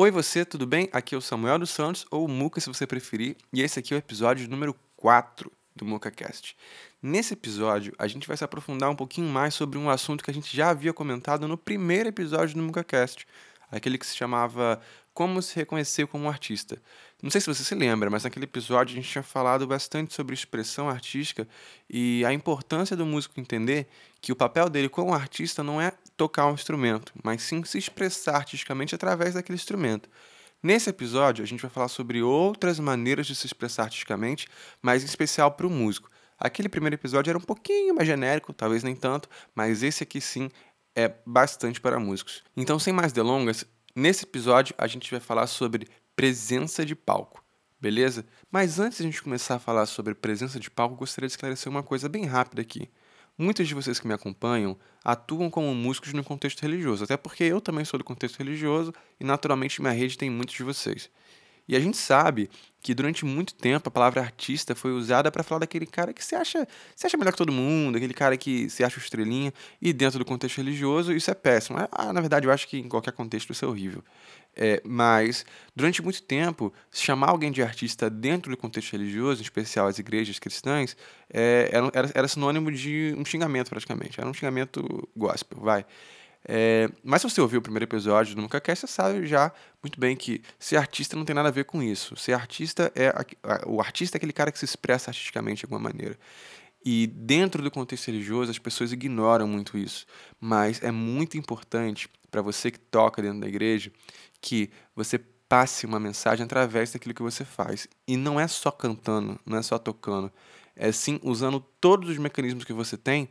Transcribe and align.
Oi 0.00 0.12
você, 0.12 0.44
tudo 0.44 0.64
bem? 0.64 0.88
Aqui 0.92 1.16
é 1.16 1.18
o 1.18 1.20
Samuel 1.20 1.58
dos 1.58 1.70
Santos, 1.70 2.06
ou 2.08 2.24
o 2.24 2.28
Muca 2.28 2.60
se 2.60 2.68
você 2.68 2.86
preferir, 2.86 3.36
e 3.52 3.62
esse 3.62 3.80
aqui 3.80 3.92
é 3.92 3.96
o 3.96 3.98
episódio 3.98 4.48
número 4.48 4.72
4 4.96 5.50
do 5.74 5.84
MucaCast. 5.84 6.56
Nesse 7.02 7.34
episódio, 7.34 7.92
a 7.98 8.06
gente 8.06 8.28
vai 8.28 8.36
se 8.36 8.44
aprofundar 8.44 8.88
um 8.90 8.94
pouquinho 8.94 9.28
mais 9.28 9.54
sobre 9.54 9.76
um 9.76 9.90
assunto 9.90 10.22
que 10.22 10.30
a 10.30 10.34
gente 10.34 10.56
já 10.56 10.70
havia 10.70 10.92
comentado 10.92 11.48
no 11.48 11.58
primeiro 11.58 12.10
episódio 12.10 12.54
do 12.54 12.62
MucaCast, 12.62 13.26
aquele 13.72 13.98
que 13.98 14.06
se 14.06 14.16
chamava 14.16 14.80
Como 15.12 15.42
se 15.42 15.56
reconhecer 15.56 16.06
como 16.06 16.28
artista. 16.28 16.80
Não 17.20 17.28
sei 17.28 17.40
se 17.40 17.48
você 17.48 17.64
se 17.64 17.74
lembra, 17.74 18.08
mas 18.08 18.22
naquele 18.22 18.44
episódio 18.44 18.92
a 18.92 18.94
gente 18.94 19.10
tinha 19.10 19.24
falado 19.24 19.66
bastante 19.66 20.14
sobre 20.14 20.32
expressão 20.32 20.88
artística 20.88 21.48
e 21.90 22.24
a 22.24 22.32
importância 22.32 22.94
do 22.94 23.04
músico 23.04 23.40
entender 23.40 23.88
que 24.20 24.30
o 24.30 24.36
papel 24.36 24.70
dele 24.70 24.88
como 24.88 25.12
artista 25.12 25.64
não 25.64 25.82
é 25.82 25.92
tocar 26.18 26.46
um 26.48 26.54
instrumento, 26.54 27.12
mas 27.22 27.42
sim 27.42 27.64
se 27.64 27.78
expressar 27.78 28.36
artisticamente 28.36 28.94
através 28.94 29.34
daquele 29.34 29.56
instrumento. 29.56 30.10
Nesse 30.60 30.90
episódio, 30.90 31.44
a 31.44 31.46
gente 31.46 31.62
vai 31.62 31.70
falar 31.70 31.86
sobre 31.86 32.20
outras 32.20 32.80
maneiras 32.80 33.28
de 33.28 33.36
se 33.36 33.46
expressar 33.46 33.84
artisticamente, 33.84 34.48
mas 34.82 35.04
em 35.04 35.06
especial 35.06 35.52
para 35.52 35.66
o 35.66 35.70
músico. 35.70 36.10
Aquele 36.36 36.68
primeiro 36.68 36.96
episódio 36.96 37.30
era 37.30 37.38
um 37.38 37.42
pouquinho 37.42 37.94
mais 37.94 38.08
genérico, 38.08 38.52
talvez 38.52 38.82
nem 38.82 38.96
tanto, 38.96 39.28
mas 39.54 39.84
esse 39.84 40.02
aqui 40.02 40.20
sim 40.20 40.50
é 40.96 41.14
bastante 41.24 41.80
para 41.80 42.00
músicos. 42.00 42.42
Então, 42.56 42.78
sem 42.80 42.92
mais 42.92 43.12
delongas, 43.12 43.64
nesse 43.94 44.24
episódio 44.24 44.74
a 44.76 44.88
gente 44.88 45.08
vai 45.12 45.20
falar 45.20 45.46
sobre 45.46 45.86
presença 46.16 46.84
de 46.84 46.96
palco, 46.96 47.44
beleza? 47.80 48.26
Mas 48.50 48.80
antes 48.80 48.98
de 48.98 49.04
a 49.04 49.06
gente 49.06 49.22
começar 49.22 49.54
a 49.54 49.60
falar 49.60 49.86
sobre 49.86 50.16
presença 50.16 50.58
de 50.58 50.68
palco, 50.68 50.96
gostaria 50.96 51.28
de 51.28 51.32
esclarecer 51.34 51.70
uma 51.70 51.84
coisa 51.84 52.08
bem 52.08 52.24
rápida 52.24 52.62
aqui. 52.62 52.90
Muitos 53.40 53.68
de 53.68 53.74
vocês 53.74 54.00
que 54.00 54.08
me 54.08 54.12
acompanham 54.12 54.76
atuam 55.04 55.48
como 55.48 55.72
músicos 55.72 56.12
no 56.12 56.24
contexto 56.24 56.60
religioso, 56.60 57.04
até 57.04 57.16
porque 57.16 57.44
eu 57.44 57.60
também 57.60 57.84
sou 57.84 57.96
do 57.96 58.02
contexto 58.02 58.36
religioso 58.36 58.92
e 59.20 59.22
naturalmente 59.24 59.80
minha 59.80 59.92
rede 59.92 60.18
tem 60.18 60.28
muitos 60.28 60.56
de 60.56 60.64
vocês. 60.64 61.08
E 61.68 61.76
a 61.76 61.80
gente 61.80 61.96
sabe 61.96 62.48
que 62.80 62.94
durante 62.94 63.24
muito 63.24 63.54
tempo 63.54 63.88
a 63.88 63.90
palavra 63.90 64.20
artista 64.20 64.74
foi 64.74 64.92
usada 64.92 65.30
para 65.30 65.42
falar 65.42 65.60
daquele 65.60 65.84
cara 65.84 66.12
que 66.12 66.24
se 66.24 66.34
acha, 66.34 66.66
se 66.96 67.06
acha 67.06 67.16
melhor 67.16 67.32
que 67.32 67.38
todo 67.38 67.52
mundo, 67.52 67.96
aquele 67.96 68.14
cara 68.14 68.36
que 68.36 68.70
se 68.70 68.82
acha 68.82 68.98
estrelinha, 68.98 69.52
e 69.82 69.92
dentro 69.92 70.18
do 70.18 70.24
contexto 70.24 70.58
religioso 70.58 71.12
isso 71.12 71.30
é 71.30 71.34
péssimo. 71.34 71.78
Ah, 71.90 72.12
na 72.12 72.20
verdade, 72.20 72.46
eu 72.46 72.52
acho 72.52 72.66
que 72.68 72.78
em 72.78 72.88
qualquer 72.88 73.12
contexto 73.12 73.50
isso 73.52 73.64
é 73.64 73.68
horrível. 73.68 74.02
É, 74.56 74.80
mas, 74.84 75.44
durante 75.74 76.02
muito 76.02 76.22
tempo, 76.22 76.72
chamar 76.90 77.28
alguém 77.28 77.52
de 77.52 77.62
artista 77.62 78.10
dentro 78.10 78.50
do 78.50 78.56
contexto 78.56 78.92
religioso, 78.92 79.40
em 79.40 79.44
especial 79.44 79.86
as 79.86 79.98
igrejas 79.98 80.38
cristãs, 80.38 80.96
é, 81.32 81.68
era, 81.72 81.90
era, 81.94 82.12
era 82.14 82.28
sinônimo 82.28 82.72
de 82.72 83.14
um 83.16 83.24
xingamento, 83.24 83.70
praticamente. 83.70 84.18
Era 84.20 84.28
um 84.28 84.34
xingamento 84.34 85.08
gospel, 85.16 85.60
vai. 85.60 85.84
É, 86.44 86.88
mas 87.02 87.20
se 87.20 87.28
você 87.28 87.40
ouviu 87.40 87.58
o 87.58 87.62
primeiro 87.62 87.84
episódio 87.84 88.34
do 88.34 88.40
Nunca 88.40 88.60
Quer, 88.60 88.76
você 88.76 88.86
sabe 88.86 89.26
já 89.26 89.52
muito 89.82 89.98
bem 89.98 90.16
que 90.16 90.42
ser 90.58 90.76
artista 90.76 91.16
não 91.16 91.24
tem 91.24 91.34
nada 91.34 91.48
a 91.48 91.52
ver 91.52 91.64
com 91.64 91.82
isso. 91.82 92.16
Ser 92.16 92.32
artista 92.32 92.92
é. 92.94 93.12
O 93.66 93.80
artista 93.80 94.16
é 94.16 94.18
aquele 94.18 94.32
cara 94.32 94.50
que 94.50 94.58
se 94.58 94.64
expressa 94.64 95.10
artisticamente 95.10 95.60
de 95.60 95.66
alguma 95.66 95.80
maneira. 95.80 96.18
E 96.84 97.06
dentro 97.06 97.62
do 97.62 97.70
contexto 97.70 98.06
religioso, 98.06 98.50
as 98.50 98.58
pessoas 98.58 98.92
ignoram 98.92 99.46
muito 99.46 99.76
isso. 99.76 100.06
Mas 100.40 100.82
é 100.82 100.90
muito 100.90 101.36
importante 101.36 102.08
para 102.30 102.40
você 102.40 102.70
que 102.70 102.78
toca 102.78 103.20
dentro 103.20 103.40
da 103.40 103.48
igreja 103.48 103.90
que 104.40 104.70
você 104.94 105.18
passe 105.48 105.86
uma 105.86 105.98
mensagem 105.98 106.44
através 106.44 106.92
daquilo 106.92 107.14
que 107.14 107.22
você 107.22 107.44
faz. 107.44 107.88
E 108.06 108.16
não 108.16 108.38
é 108.38 108.46
só 108.46 108.70
cantando, 108.70 109.38
não 109.44 109.58
é 109.58 109.62
só 109.62 109.78
tocando. 109.78 110.30
É 110.76 110.92
sim 110.92 111.18
usando 111.22 111.60
todos 111.80 112.08
os 112.08 112.18
mecanismos 112.18 112.64
que 112.64 112.72
você 112.72 112.96
tem 112.96 113.28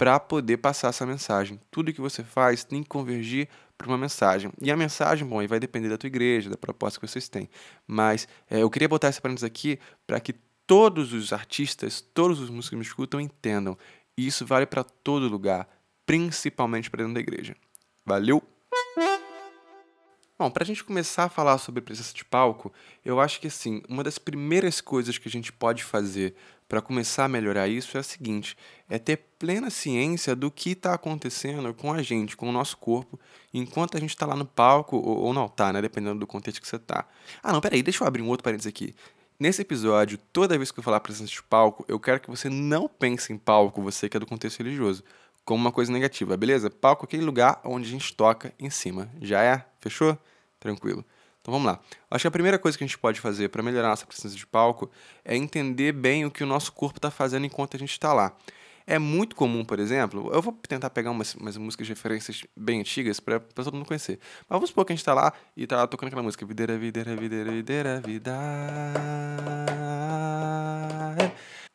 para 0.00 0.18
poder 0.18 0.56
passar 0.56 0.88
essa 0.88 1.04
mensagem. 1.04 1.60
Tudo 1.70 1.92
que 1.92 2.00
você 2.00 2.24
faz 2.24 2.64
tem 2.64 2.82
que 2.82 2.88
convergir 2.88 3.50
para 3.76 3.86
uma 3.86 3.98
mensagem. 3.98 4.50
E 4.58 4.70
a 4.70 4.76
mensagem, 4.76 5.28
bom, 5.28 5.40
aí 5.40 5.46
vai 5.46 5.60
depender 5.60 5.90
da 5.90 5.98
tua 5.98 6.06
igreja, 6.06 6.48
da 6.48 6.56
proposta 6.56 6.98
que 6.98 7.06
vocês 7.06 7.28
têm. 7.28 7.50
Mas 7.86 8.26
é, 8.48 8.62
eu 8.62 8.70
queria 8.70 8.88
botar 8.88 9.08
essa 9.08 9.20
parênteses 9.20 9.44
aqui 9.44 9.78
para 10.06 10.18
que 10.18 10.32
todos 10.66 11.12
os 11.12 11.34
artistas, 11.34 12.00
todos 12.00 12.40
os 12.40 12.48
músicos 12.48 12.70
que 12.70 12.76
me 12.76 12.82
escutam 12.82 13.20
entendam. 13.20 13.76
E 14.16 14.26
isso 14.26 14.46
vale 14.46 14.64
para 14.64 14.82
todo 14.82 15.28
lugar, 15.28 15.68
principalmente 16.06 16.88
para 16.88 17.02
dentro 17.02 17.12
da 17.12 17.20
igreja. 17.20 17.54
Valeu! 18.06 18.42
Bom, 20.38 20.50
para 20.50 20.64
a 20.64 20.66
gente 20.66 20.82
começar 20.82 21.24
a 21.24 21.28
falar 21.28 21.58
sobre 21.58 21.82
presença 21.82 22.14
de 22.14 22.24
palco, 22.24 22.72
eu 23.04 23.20
acho 23.20 23.38
que 23.38 23.48
assim, 23.48 23.82
uma 23.86 24.02
das 24.02 24.16
primeiras 24.16 24.80
coisas 24.80 25.18
que 25.18 25.28
a 25.28 25.30
gente 25.30 25.52
pode 25.52 25.84
fazer 25.84 26.34
para 26.70 26.80
começar 26.80 27.24
a 27.24 27.28
melhorar 27.28 27.66
isso 27.66 27.96
é 27.96 28.00
a 28.00 28.02
seguinte: 28.04 28.56
é 28.88 28.96
ter 28.96 29.16
plena 29.40 29.70
ciência 29.70 30.36
do 30.36 30.52
que 30.52 30.70
está 30.70 30.94
acontecendo 30.94 31.74
com 31.74 31.92
a 31.92 32.00
gente, 32.00 32.36
com 32.36 32.48
o 32.48 32.52
nosso 32.52 32.76
corpo, 32.76 33.18
enquanto 33.52 33.96
a 33.96 34.00
gente 34.00 34.10
está 34.10 34.24
lá 34.24 34.36
no 34.36 34.46
palco 34.46 34.96
ou, 34.96 35.18
ou 35.18 35.34
não 35.34 35.46
está, 35.46 35.72
né? 35.72 35.82
Dependendo 35.82 36.20
do 36.20 36.28
contexto 36.28 36.62
que 36.62 36.68
você 36.68 36.76
está. 36.76 37.04
Ah, 37.42 37.52
não, 37.52 37.60
peraí, 37.60 37.82
deixa 37.82 38.04
eu 38.04 38.06
abrir 38.06 38.22
um 38.22 38.28
outro 38.28 38.44
parênteses 38.44 38.68
aqui. 38.68 38.94
Nesse 39.36 39.62
episódio, 39.62 40.16
toda 40.32 40.56
vez 40.56 40.70
que 40.70 40.78
eu 40.78 40.84
falar 40.84 41.00
presença 41.00 41.32
de 41.32 41.42
palco, 41.42 41.84
eu 41.88 41.98
quero 41.98 42.20
que 42.20 42.30
você 42.30 42.48
não 42.48 42.86
pense 42.88 43.32
em 43.32 43.38
palco, 43.38 43.82
você 43.82 44.08
que 44.08 44.16
é 44.16 44.20
do 44.20 44.26
contexto 44.26 44.58
religioso, 44.58 45.02
como 45.44 45.60
uma 45.60 45.72
coisa 45.72 45.90
negativa, 45.90 46.36
beleza? 46.36 46.70
Palco 46.70 47.04
é 47.04 47.06
aquele 47.06 47.24
lugar 47.24 47.60
onde 47.64 47.88
a 47.88 47.90
gente 47.90 48.14
toca 48.14 48.54
em 48.60 48.70
cima. 48.70 49.10
Já 49.20 49.42
é? 49.42 49.64
Fechou? 49.80 50.16
Tranquilo. 50.60 51.04
Então 51.40 51.52
vamos 51.52 51.66
lá. 51.66 51.80
Acho 52.10 52.22
que 52.22 52.28
a 52.28 52.30
primeira 52.30 52.58
coisa 52.58 52.76
que 52.76 52.84
a 52.84 52.86
gente 52.86 52.98
pode 52.98 53.20
fazer 53.20 53.48
para 53.48 53.62
melhorar 53.62 53.88
nossa 53.88 54.06
presença 54.06 54.36
de 54.36 54.46
palco 54.46 54.90
é 55.24 55.36
entender 55.36 55.92
bem 55.92 56.24
o 56.24 56.30
que 56.30 56.44
o 56.44 56.46
nosso 56.46 56.72
corpo 56.72 56.98
está 56.98 57.10
fazendo 57.10 57.46
enquanto 57.46 57.76
a 57.76 57.78
gente 57.78 57.92
está 57.92 58.12
lá. 58.12 58.36
É 58.86 58.98
muito 58.98 59.36
comum, 59.36 59.64
por 59.64 59.78
exemplo, 59.78 60.30
eu 60.32 60.42
vou 60.42 60.52
tentar 60.66 60.90
pegar 60.90 61.12
umas, 61.12 61.34
umas 61.34 61.56
músicas 61.56 61.86
de 61.86 61.92
referências 61.92 62.42
bem 62.56 62.80
antigas 62.80 63.20
para 63.20 63.38
todo 63.38 63.72
mundo 63.72 63.86
conhecer. 63.86 64.18
Mas 64.48 64.56
vamos 64.56 64.70
supor 64.70 64.84
que 64.84 64.92
a 64.92 64.96
gente 64.96 65.02
está 65.02 65.14
lá 65.14 65.32
e 65.56 65.62
está 65.62 65.86
tocando 65.86 66.08
aquela 66.08 66.22
música 66.22 66.44
Videira, 66.44 66.76
videira, 66.76 67.14
videira, 67.14 67.52
videira, 67.52 68.00
vida. 68.00 68.36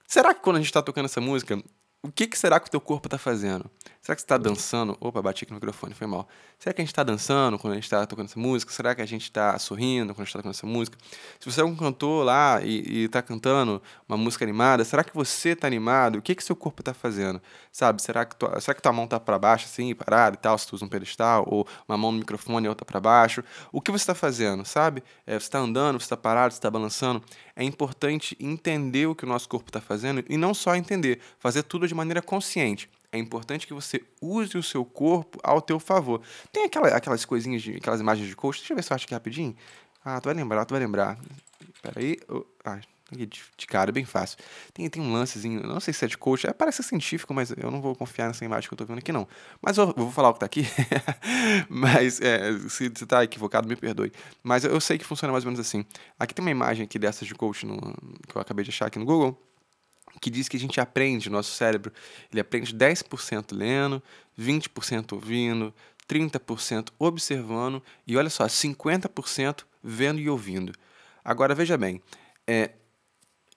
Será 0.05 0.33
que 0.33 0.41
quando 0.41 0.57
a 0.57 0.59
gente 0.59 0.67
está 0.67 0.81
tocando 0.81 1.05
essa 1.05 1.21
música, 1.21 1.61
o 2.05 2.11
que, 2.11 2.27
que, 2.27 2.37
será 2.37 2.59
que 2.59 2.67
o 2.67 2.71
teu 2.71 2.79
corpo 2.79 3.07
está 3.07 3.17
fazendo? 3.17 3.65
Será 3.99 4.15
que 4.15 4.21
você 4.21 4.25
está 4.25 4.37
dançando? 4.37 4.95
Opa, 5.01 5.19
bati 5.19 5.43
aqui 5.43 5.51
no 5.51 5.55
microfone, 5.55 5.95
foi 5.95 6.05
mal. 6.05 6.27
Será 6.59 6.71
que 6.71 6.79
a 6.79 6.83
gente 6.83 6.91
está 6.91 7.01
dançando 7.01 7.57
quando 7.57 7.73
a 7.73 7.75
gente 7.75 7.85
está 7.85 8.05
tocando 8.05 8.27
essa 8.27 8.39
música? 8.39 8.71
Será 8.71 8.93
que 8.93 9.01
a 9.01 9.05
gente 9.05 9.23
está 9.23 9.57
sorrindo 9.57 10.13
quando 10.13 10.21
a 10.21 10.25
gente 10.25 10.27
está 10.27 10.39
tocando 10.39 10.53
essa 10.53 10.67
música? 10.67 10.95
Se 11.39 11.51
você 11.51 11.61
é 11.61 11.65
um 11.65 11.75
cantor 11.75 12.23
lá 12.23 12.61
e 12.61 13.05
está 13.05 13.23
cantando 13.23 13.81
uma 14.07 14.15
música 14.15 14.45
animada, 14.45 14.85
será 14.85 15.03
que 15.03 15.11
você 15.15 15.49
está 15.49 15.65
animado? 15.65 16.19
O 16.19 16.21
que 16.21 16.35
que 16.35 16.43
seu 16.43 16.55
corpo 16.55 16.83
está 16.83 16.93
fazendo? 16.93 17.41
Sabe? 17.71 17.99
Será 17.99 18.25
que, 18.25 18.35
tua, 18.35 18.61
será 18.61 18.75
que 18.75 18.81
tua 18.83 18.93
mão 18.93 19.05
está 19.05 19.19
para 19.19 19.39
baixo 19.39 19.65
assim, 19.65 19.95
parada 19.95 20.35
e 20.35 20.39
tal, 20.39 20.55
se 20.59 20.67
tu 20.67 20.75
usa 20.75 20.85
um 20.85 20.87
pedestal? 20.87 21.43
Ou 21.47 21.67
uma 21.87 21.97
mão 21.97 22.11
no 22.11 22.19
microfone 22.19 22.67
e 22.67 22.69
outra 22.69 22.85
para 22.85 22.99
baixo? 22.99 23.43
O 23.71 23.81
que 23.81 23.89
você 23.89 24.03
está 24.03 24.13
fazendo, 24.13 24.63
sabe? 24.65 25.03
É, 25.25 25.33
você 25.33 25.45
está 25.47 25.57
andando, 25.57 25.99
você 25.99 26.05
está 26.05 26.17
parado, 26.17 26.53
você 26.53 26.59
está 26.59 26.69
balançando? 26.69 27.23
É 27.55 27.63
importante 27.63 28.35
entender 28.39 29.05
o 29.07 29.15
que 29.15 29.23
o 29.23 29.27
nosso 29.27 29.47
corpo 29.47 29.69
está 29.69 29.79
fazendo 29.79 30.23
e 30.27 30.35
não 30.35 30.53
só 30.53 30.75
entender, 30.75 31.19
fazer 31.39 31.63
tudo 31.63 31.87
de 31.87 31.95
maneira 31.95 32.21
consciente. 32.21 32.89
É 33.11 33.17
importante 33.17 33.65
que 33.65 33.73
você 33.73 34.03
use 34.21 34.57
o 34.57 34.63
seu 34.63 34.83
corpo 34.83 35.39
ao 35.41 35.61
teu 35.61 35.79
favor. 35.79 36.21
Tem 36.51 36.65
aquela, 36.65 36.89
aquelas 36.89 37.23
coisinhas, 37.23 37.61
de, 37.61 37.77
aquelas 37.77 38.01
imagens 38.01 38.27
de 38.27 38.35
coach. 38.35 38.59
Deixa 38.59 38.73
eu 38.73 38.75
ver 38.75 38.83
se 38.83 38.91
eu 38.91 38.95
acho 38.95 39.05
aqui 39.05 39.13
rapidinho. 39.13 39.55
Ah, 40.03 40.19
tu 40.19 40.25
vai 40.25 40.33
lembrar, 40.33 40.65
tu 40.65 40.71
vai 40.71 40.81
lembrar. 40.81 41.17
Peraí. 41.81 42.19
Oh, 42.27 42.43
ah, 42.65 42.79
de, 43.11 43.67
cara, 43.67 43.91
bem 43.91 44.03
fácil. 44.03 44.37
Tem, 44.73 44.89
tem 44.89 45.01
um 45.01 45.13
lancezinho, 45.13 45.61
não 45.61 45.79
sei 45.79 45.93
se 45.93 46.03
é 46.03 46.07
de 46.07 46.17
coach, 46.17 46.47
é, 46.47 46.53
parece 46.53 46.81
científico, 46.81 47.33
mas 47.33 47.51
eu 47.51 47.69
não 47.69 47.79
vou 47.79 47.95
confiar 47.95 48.27
nessa 48.27 48.43
imagem 48.43 48.67
que 48.67 48.73
eu 48.73 48.77
tô 48.77 48.85
vendo 48.85 48.97
aqui, 48.97 49.11
não. 49.11 49.27
Mas 49.61 49.77
eu, 49.77 49.87
eu 49.87 49.93
vou 49.93 50.11
falar 50.11 50.29
o 50.29 50.33
que 50.33 50.39
tá 50.39 50.45
aqui. 50.45 50.65
mas 51.69 52.19
é, 52.19 52.57
se, 52.67 52.91
se 52.95 53.05
tá 53.05 53.23
equivocado, 53.23 53.67
me 53.67 53.75
perdoe. 53.75 54.11
Mas 54.41 54.63
eu, 54.63 54.71
eu 54.71 54.81
sei 54.81 54.97
que 54.97 55.05
funciona 55.05 55.31
mais 55.31 55.45
ou 55.45 55.51
menos 55.51 55.65
assim. 55.65 55.85
Aqui 56.19 56.33
tem 56.33 56.43
uma 56.43 56.51
imagem 56.51 56.83
aqui 56.83 56.97
dessas 56.97 57.27
de 57.27 57.35
coach 57.35 57.65
no, 57.65 57.79
que 58.27 58.35
eu 58.35 58.41
acabei 58.41 58.65
de 58.65 58.71
achar 58.71 58.87
aqui 58.87 58.97
no 58.97 59.05
Google 59.05 59.39
que 60.21 60.29
diz 60.29 60.47
que 60.47 60.55
a 60.55 60.59
gente 60.59 60.79
aprende, 60.79 61.29
nosso 61.29 61.51
cérebro, 61.51 61.91
ele 62.31 62.39
aprende 62.39 62.73
10% 62.73 63.51
lendo, 63.51 64.01
20% 64.39 65.11
ouvindo, 65.11 65.73
30% 66.07 66.89
observando 66.97 67.83
e 68.07 68.15
olha 68.15 68.29
só, 68.29 68.45
50% 68.45 69.65
vendo 69.83 70.19
e 70.19 70.29
ouvindo. 70.29 70.73
Agora 71.23 71.53
veja 71.53 71.77
bem, 71.77 72.01
é, 72.47 72.71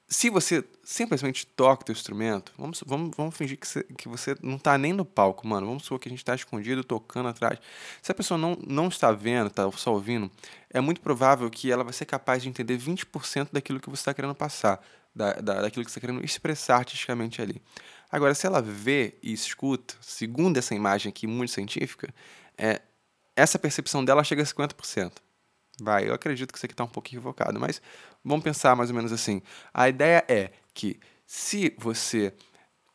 se 0.08 0.31
você 0.31 0.64
simplesmente 0.82 1.46
toca 1.46 1.82
o 1.82 1.84
teu 1.84 1.93
instrumento, 1.93 2.52
vamos, 2.56 2.82
vamos, 2.87 3.14
vamos 3.14 3.37
fingir 3.37 3.58
que 3.58 3.66
você, 3.66 3.82
que 3.84 4.08
você 4.08 4.34
não 4.43 4.56
está 4.56 4.78
nem 4.78 4.90
no 4.93 5.05
palco, 5.05 5.46
mano. 5.46 5.66
Vamos 5.66 5.82
supor 5.84 5.99
que 5.99 6.08
a 6.08 6.10
gente 6.10 6.20
está 6.20 6.34
escondido, 6.34 6.82
tocando 6.82 7.28
atrás. 7.28 7.58
Se 8.00 8.10
a 8.10 8.14
pessoa 8.14 8.38
não, 8.38 8.56
não 8.66 8.88
está 8.88 9.12
vendo, 9.12 9.49
está 9.49 9.70
só 9.72 9.93
ouvindo, 9.93 10.31
é 10.70 10.81
muito 10.81 11.02
provável 11.02 11.50
que 11.50 11.70
ela 11.70 11.84
vai 11.84 11.93
ser 11.93 12.06
capaz 12.06 12.43
de 12.43 12.49
entender 12.49 12.78
20% 12.78 13.49
daquilo 13.52 13.78
que 13.78 13.90
você 13.90 14.00
está 14.00 14.14
querendo 14.14 14.34
passar 14.34 14.82
da, 15.14 15.34
da, 15.34 15.60
daquilo 15.60 15.84
que 15.84 15.90
você 15.90 15.99
está 15.99 16.06
querendo 16.06 16.25
expressar 16.25 16.76
artisticamente 16.76 17.43
ali. 17.43 17.61
Agora, 18.11 18.34
se 18.34 18.46
ela 18.46 18.62
vê 18.62 19.14
e 19.22 19.31
escuta, 19.31 19.94
segundo 20.00 20.56
essa 20.56 20.75
imagem 20.75 21.11
aqui 21.11 21.26
muito 21.26 21.52
científica, 21.52 22.08
é, 22.56 22.81
essa 23.37 23.58
percepção 23.58 24.02
dela 24.02 24.25
chega 24.25 24.43
a 24.43 24.46
50%. 24.46 25.12
Vai, 25.80 26.08
eu 26.08 26.14
acredito 26.14 26.52
que 26.52 26.58
isso 26.58 26.66
aqui 26.66 26.75
está 26.75 26.84
um 26.84 26.88
pouco 26.88 27.08
equivocado, 27.08 27.58
mas 27.60 27.80
vamos 28.25 28.42
pensar 28.42 28.75
mais 28.75 28.90
ou 28.90 28.96
menos 28.96 29.12
assim. 29.12 29.40
A 29.72 29.88
ideia 29.88 30.25
é 30.28 30.50
que 30.75 30.98
se 31.26 31.75
você 31.78 32.34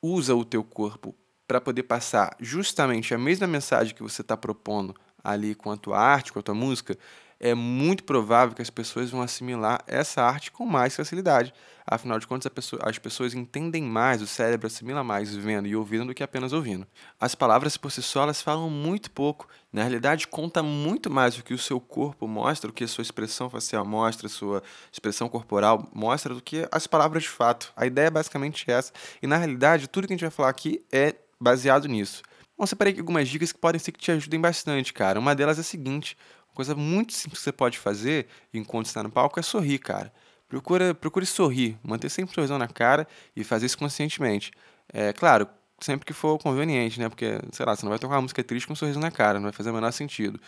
usa 0.01 0.35
o 0.35 0.43
teu 0.43 0.63
corpo 0.63 1.15
para 1.47 1.61
poder 1.61 1.83
passar 1.83 2.35
justamente 2.39 3.13
a 3.13 3.17
mesma 3.17 3.47
mensagem 3.47 3.95
que 3.95 4.03
você 4.03 4.21
está 4.21 4.35
propondo 4.35 4.93
ali 5.23 5.55
com 5.55 5.71
a 5.71 5.99
arte, 5.99 6.33
com 6.33 6.39
a 6.45 6.53
música, 6.53 6.97
é 7.43 7.53
muito 7.53 8.05
provável 8.05 8.55
que 8.55 8.61
as 8.61 8.69
pessoas 8.69 9.11
vão 9.11 9.21
assimilar 9.21 9.83
essa 9.85 10.23
arte 10.23 10.49
com 10.49 10.65
mais 10.65 10.95
facilidade. 10.95 11.53
Afinal 11.85 12.17
de 12.17 12.25
contas, 12.25 12.49
pessoa, 12.49 12.81
as 12.85 12.97
pessoas 12.97 13.33
entendem 13.33 13.83
mais, 13.83 14.21
o 14.21 14.27
cérebro 14.27 14.67
assimila 14.67 15.03
mais 15.03 15.35
vendo 15.35 15.67
e 15.67 15.75
ouvindo 15.75 16.05
do 16.05 16.13
que 16.13 16.23
apenas 16.23 16.53
ouvindo. 16.53 16.87
As 17.19 17.35
palavras 17.35 17.75
por 17.75 17.91
si 17.91 18.01
só 18.01 18.23
elas 18.23 18.41
falam 18.41 18.69
muito 18.69 19.11
pouco. 19.11 19.45
Na 19.73 19.81
realidade, 19.81 20.25
conta 20.25 20.63
muito 20.63 21.09
mais 21.09 21.37
o 21.37 21.43
que 21.43 21.53
o 21.53 21.57
seu 21.57 21.81
corpo 21.81 22.29
mostra, 22.29 22.69
o 22.69 22.73
que 22.73 22.85
a 22.85 22.87
sua 22.87 23.01
expressão 23.01 23.49
facial 23.49 23.85
mostra, 23.85 24.27
a 24.27 24.29
sua 24.29 24.63
expressão 24.89 25.27
corporal 25.27 25.89
mostra, 25.93 26.33
do 26.33 26.41
que 26.41 26.65
as 26.71 26.87
palavras 26.87 27.23
de 27.23 27.29
fato. 27.29 27.73
A 27.75 27.85
ideia 27.85 28.07
é 28.07 28.09
basicamente 28.09 28.71
essa. 28.71 28.93
E 29.21 29.27
na 29.27 29.35
realidade, 29.35 29.89
tudo 29.89 30.07
que 30.07 30.13
a 30.13 30.15
gente 30.15 30.21
vai 30.21 30.31
falar 30.31 30.49
aqui 30.49 30.81
é 30.89 31.13
baseado 31.37 31.89
nisso. 31.89 32.23
Bom, 32.57 32.65
separei 32.65 32.91
aqui 32.91 33.01
algumas 33.01 33.27
dicas 33.27 33.51
que 33.51 33.59
podem 33.59 33.79
ser 33.79 33.91
que 33.91 33.99
te 33.99 34.11
ajudem 34.11 34.39
bastante, 34.39 34.93
cara. 34.93 35.19
Uma 35.19 35.35
delas 35.35 35.57
é 35.57 35.61
a 35.61 35.63
seguinte: 35.63 36.15
coisa 36.53 36.75
muito 36.75 37.13
simples 37.13 37.39
que 37.39 37.43
você 37.43 37.51
pode 37.51 37.77
fazer 37.77 38.27
enquanto 38.53 38.87
está 38.87 39.03
no 39.03 39.09
palco 39.09 39.39
é 39.39 39.43
sorrir, 39.43 39.79
cara. 39.79 40.13
Procura, 40.47 40.93
procure 40.93 41.25
sorrir, 41.25 41.77
manter 41.83 42.09
sempre 42.09 42.31
um 42.31 42.33
sorrisão 42.35 42.57
na 42.57 42.67
cara 42.67 43.07
e 43.35 43.43
fazer 43.43 43.65
isso 43.65 43.77
conscientemente. 43.77 44.51
É 44.93 45.11
claro, 45.11 45.47
sempre 45.79 46.05
que 46.05 46.13
for 46.13 46.37
conveniente, 46.37 46.99
né? 46.99 47.09
Porque, 47.09 47.39
sei 47.51 47.65
lá, 47.65 47.75
você 47.75 47.83
não 47.83 47.89
vai 47.89 47.99
tocar 47.99 48.15
uma 48.15 48.21
música 48.21 48.43
triste 48.43 48.67
com 48.67 48.73
um 48.73 48.75
sorriso 48.75 48.99
na 48.99 49.11
cara, 49.11 49.39
não 49.39 49.43
vai 49.43 49.51
fazer 49.51 49.71
o 49.71 49.73
menor 49.73 49.91
sentido. 49.91 50.39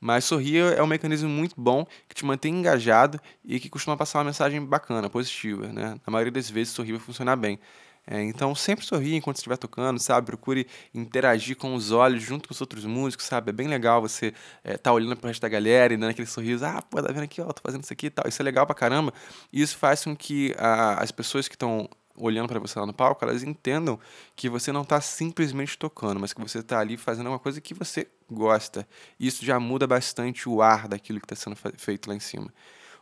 Mas 0.00 0.24
sorrir 0.24 0.74
é 0.76 0.82
um 0.82 0.86
mecanismo 0.86 1.28
muito 1.28 1.54
bom 1.56 1.86
que 2.08 2.14
te 2.14 2.24
mantém 2.24 2.52
engajado 2.56 3.20
e 3.44 3.60
que 3.60 3.68
costuma 3.68 3.96
passar 3.96 4.18
uma 4.18 4.24
mensagem 4.24 4.64
bacana, 4.64 5.08
positiva, 5.08 5.68
né? 5.68 5.94
Na 6.04 6.10
maioria 6.10 6.32
das 6.32 6.50
vezes, 6.50 6.72
sorrir 6.72 6.92
vai 6.92 7.00
funcionar 7.00 7.36
bem. 7.36 7.58
É, 8.06 8.20
então, 8.22 8.52
sempre 8.54 8.84
sorri 8.84 9.14
enquanto 9.14 9.36
estiver 9.36 9.56
tocando, 9.56 10.00
sabe? 10.00 10.26
Procure 10.26 10.66
interagir 10.92 11.56
com 11.56 11.74
os 11.74 11.92
olhos 11.92 12.22
junto 12.22 12.48
com 12.48 12.52
os 12.54 12.60
outros 12.60 12.84
músicos, 12.84 13.26
sabe? 13.26 13.50
É 13.50 13.52
bem 13.52 13.68
legal 13.68 14.00
você 14.00 14.34
é, 14.64 14.76
tá 14.76 14.92
olhando 14.92 15.16
pro 15.16 15.28
resto 15.28 15.40
da 15.40 15.48
galera 15.48 15.94
e 15.94 15.96
dando 15.96 16.10
aquele 16.10 16.26
sorriso. 16.26 16.64
Ah, 16.64 16.82
pô, 16.82 17.00
tá 17.00 17.12
vendo 17.12 17.22
aqui, 17.22 17.40
ó, 17.40 17.46
tô 17.52 17.62
fazendo 17.62 17.84
isso 17.84 17.92
aqui 17.92 18.06
e 18.06 18.10
tal. 18.10 18.28
Isso 18.28 18.42
é 18.42 18.44
legal 18.44 18.66
pra 18.66 18.74
caramba. 18.74 19.12
E 19.52 19.62
isso 19.62 19.78
faz 19.78 20.02
com 20.02 20.16
que 20.16 20.52
a, 20.58 21.00
as 21.02 21.12
pessoas 21.12 21.46
que 21.46 21.54
estão 21.54 21.88
olhando 22.16 22.48
para 22.48 22.58
você 22.58 22.78
lá 22.78 22.86
no 22.86 22.92
palco, 22.92 23.24
elas 23.24 23.42
entendam 23.42 23.98
que 24.36 24.48
você 24.48 24.72
não 24.72 24.82
está 24.82 25.00
simplesmente 25.00 25.78
tocando, 25.78 26.20
mas 26.20 26.32
que 26.32 26.40
você 26.40 26.58
está 26.58 26.78
ali 26.80 26.96
fazendo 26.96 27.28
uma 27.28 27.38
coisa 27.38 27.60
que 27.60 27.72
você 27.72 28.08
gosta. 28.30 28.86
Isso 29.18 29.44
já 29.44 29.58
muda 29.58 29.86
bastante 29.86 30.48
o 30.48 30.60
ar 30.60 30.88
daquilo 30.88 31.20
que 31.20 31.26
está 31.26 31.36
sendo 31.36 31.56
feito 31.76 32.08
lá 32.08 32.14
em 32.14 32.20
cima. 32.20 32.52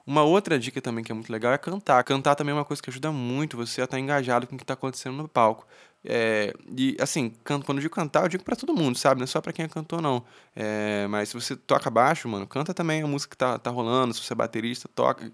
Uma 0.07 0.23
outra 0.23 0.59
dica 0.59 0.81
também 0.81 1.05
que 1.05 1.13
é 1.13 1.15
muito 1.15 1.31
legal 1.31 1.53
é 1.53 1.59
cantar. 1.59 2.03
Cantar 2.05 2.35
também 2.35 2.53
é 2.53 2.55
uma 2.59 2.65
coisa 2.65 2.83
que 2.83 2.91
ajuda 2.91 3.13
muito 3.13 3.57
você 3.57 3.81
a 3.81 3.85
estar 3.85 3.99
engajado 3.99 4.47
com 4.47 4.55
o 4.55 4.59
que 4.59 4.65
está 4.65 4.75
acontecendo 4.75 5.17
no 5.17 5.29
palco. 5.29 5.67
É, 6.03 6.55
e 6.77 6.97
assim, 6.99 7.35
quando 7.45 7.65
eu 7.69 7.81
digo 7.81 7.95
cantar, 7.95 8.23
eu 8.23 8.29
digo 8.29 8.43
para 8.43 8.57
todo 8.57 8.75
mundo, 8.75 8.97
sabe? 8.97 9.19
Não 9.19 9.25
é 9.25 9.27
só 9.27 9.41
para 9.41 9.53
quem 9.53 9.65
é 9.67 9.69
cantor, 9.69 10.01
não. 10.01 10.25
É, 10.57 11.07
mas 11.09 11.29
se 11.29 11.35
você 11.35 11.55
toca 11.55 11.91
baixo, 11.91 12.27
mano, 12.29 12.47
canta 12.47 12.73
também 12.73 13.03
a 13.03 13.07
música 13.07 13.31
que 13.31 13.37
tá, 13.37 13.59
tá 13.59 13.71
rolando. 13.71 14.15
Se 14.15 14.23
você 14.23 14.33
é 14.33 14.37
baterista, 14.37 14.89
toca. 14.95 15.31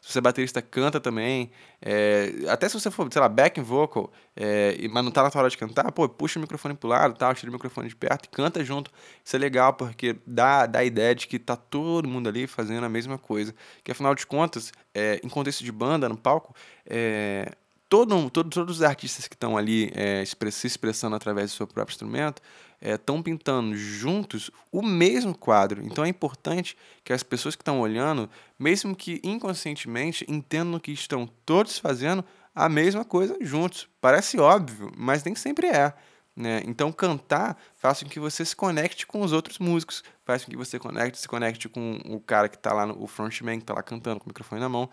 Se 0.00 0.12
você 0.12 0.18
é 0.18 0.20
baterista, 0.20 0.60
canta 0.60 1.00
também. 1.00 1.50
É, 1.80 2.30
até 2.48 2.68
se 2.68 2.78
você 2.78 2.90
for, 2.90 3.10
sei 3.10 3.20
lá, 3.22 3.28
backing 3.28 3.62
vocal, 3.62 4.12
é, 4.36 4.76
mas 4.90 5.02
não 5.02 5.10
tá 5.10 5.22
na 5.22 5.30
tua 5.30 5.40
hora 5.40 5.50
de 5.50 5.56
cantar, 5.56 5.90
pô, 5.92 6.06
puxa 6.08 6.38
o 6.38 6.42
microfone 6.42 6.74
pro 6.74 6.88
lado, 6.88 7.16
tal, 7.16 7.34
tira 7.34 7.50
o 7.50 7.52
microfone 7.54 7.88
de 7.88 7.96
perto 7.96 8.26
e 8.26 8.28
canta 8.28 8.62
junto. 8.62 8.90
Isso 9.24 9.34
é 9.34 9.38
legal, 9.38 9.72
porque 9.72 10.16
dá, 10.26 10.66
dá 10.66 10.80
a 10.80 10.84
ideia 10.84 11.14
de 11.14 11.26
que 11.26 11.38
tá 11.38 11.56
todo 11.56 12.06
mundo 12.06 12.28
ali 12.28 12.46
fazendo 12.46 12.84
a 12.84 12.88
mesma 12.88 13.16
coisa. 13.16 13.54
Que 13.82 13.92
afinal 13.92 14.14
de 14.14 14.26
contas, 14.26 14.72
é, 14.94 15.20
em 15.24 15.28
contexto 15.28 15.64
de 15.64 15.72
banda, 15.72 16.06
no 16.08 16.18
palco, 16.18 16.54
é, 16.86 17.52
todo, 17.90 18.30
todo, 18.30 18.48
todos 18.48 18.76
os 18.76 18.82
artistas 18.82 19.26
que 19.26 19.34
estão 19.34 19.58
ali 19.58 19.90
é, 19.94 20.24
se 20.24 20.66
expressando 20.66 21.16
através 21.16 21.50
do 21.50 21.56
seu 21.56 21.66
próprio 21.66 21.92
instrumento 21.92 22.40
estão 22.80 23.18
é, 23.18 23.22
pintando 23.22 23.76
juntos 23.76 24.50
o 24.72 24.80
mesmo 24.80 25.36
quadro. 25.36 25.84
Então 25.84 26.04
é 26.04 26.08
importante 26.08 26.76
que 27.04 27.12
as 27.12 27.22
pessoas 27.22 27.56
que 27.56 27.62
estão 27.62 27.80
olhando, 27.80 28.30
mesmo 28.58 28.94
que 28.94 29.20
inconscientemente, 29.24 30.24
entendam 30.28 30.78
que 30.78 30.92
estão 30.92 31.28
todos 31.44 31.78
fazendo 31.78 32.24
a 32.54 32.68
mesma 32.68 33.04
coisa 33.04 33.36
juntos. 33.40 33.88
Parece 34.00 34.38
óbvio, 34.38 34.92
mas 34.96 35.24
nem 35.24 35.34
sempre 35.34 35.66
é. 35.66 35.92
Né? 36.34 36.62
Então, 36.64 36.92
cantar 36.92 37.60
faz 37.76 38.02
com 38.02 38.08
que 38.08 38.20
você 38.20 38.44
se 38.44 38.54
conecte 38.54 39.06
com 39.06 39.20
os 39.20 39.32
outros 39.32 39.58
músicos, 39.58 40.02
faz 40.24 40.44
com 40.44 40.50
que 40.50 40.56
você 40.56 40.78
conecte, 40.78 41.18
se 41.18 41.28
conecte 41.28 41.68
com 41.68 42.00
o 42.04 42.20
cara 42.20 42.48
que 42.48 42.56
está 42.56 42.72
lá, 42.72 42.86
no, 42.86 43.02
o 43.02 43.06
frontman, 43.06 43.58
que 43.58 43.64
está 43.64 43.74
lá 43.74 43.82
cantando 43.82 44.20
com 44.20 44.26
o 44.26 44.28
microfone 44.28 44.60
na 44.60 44.68
mão, 44.68 44.88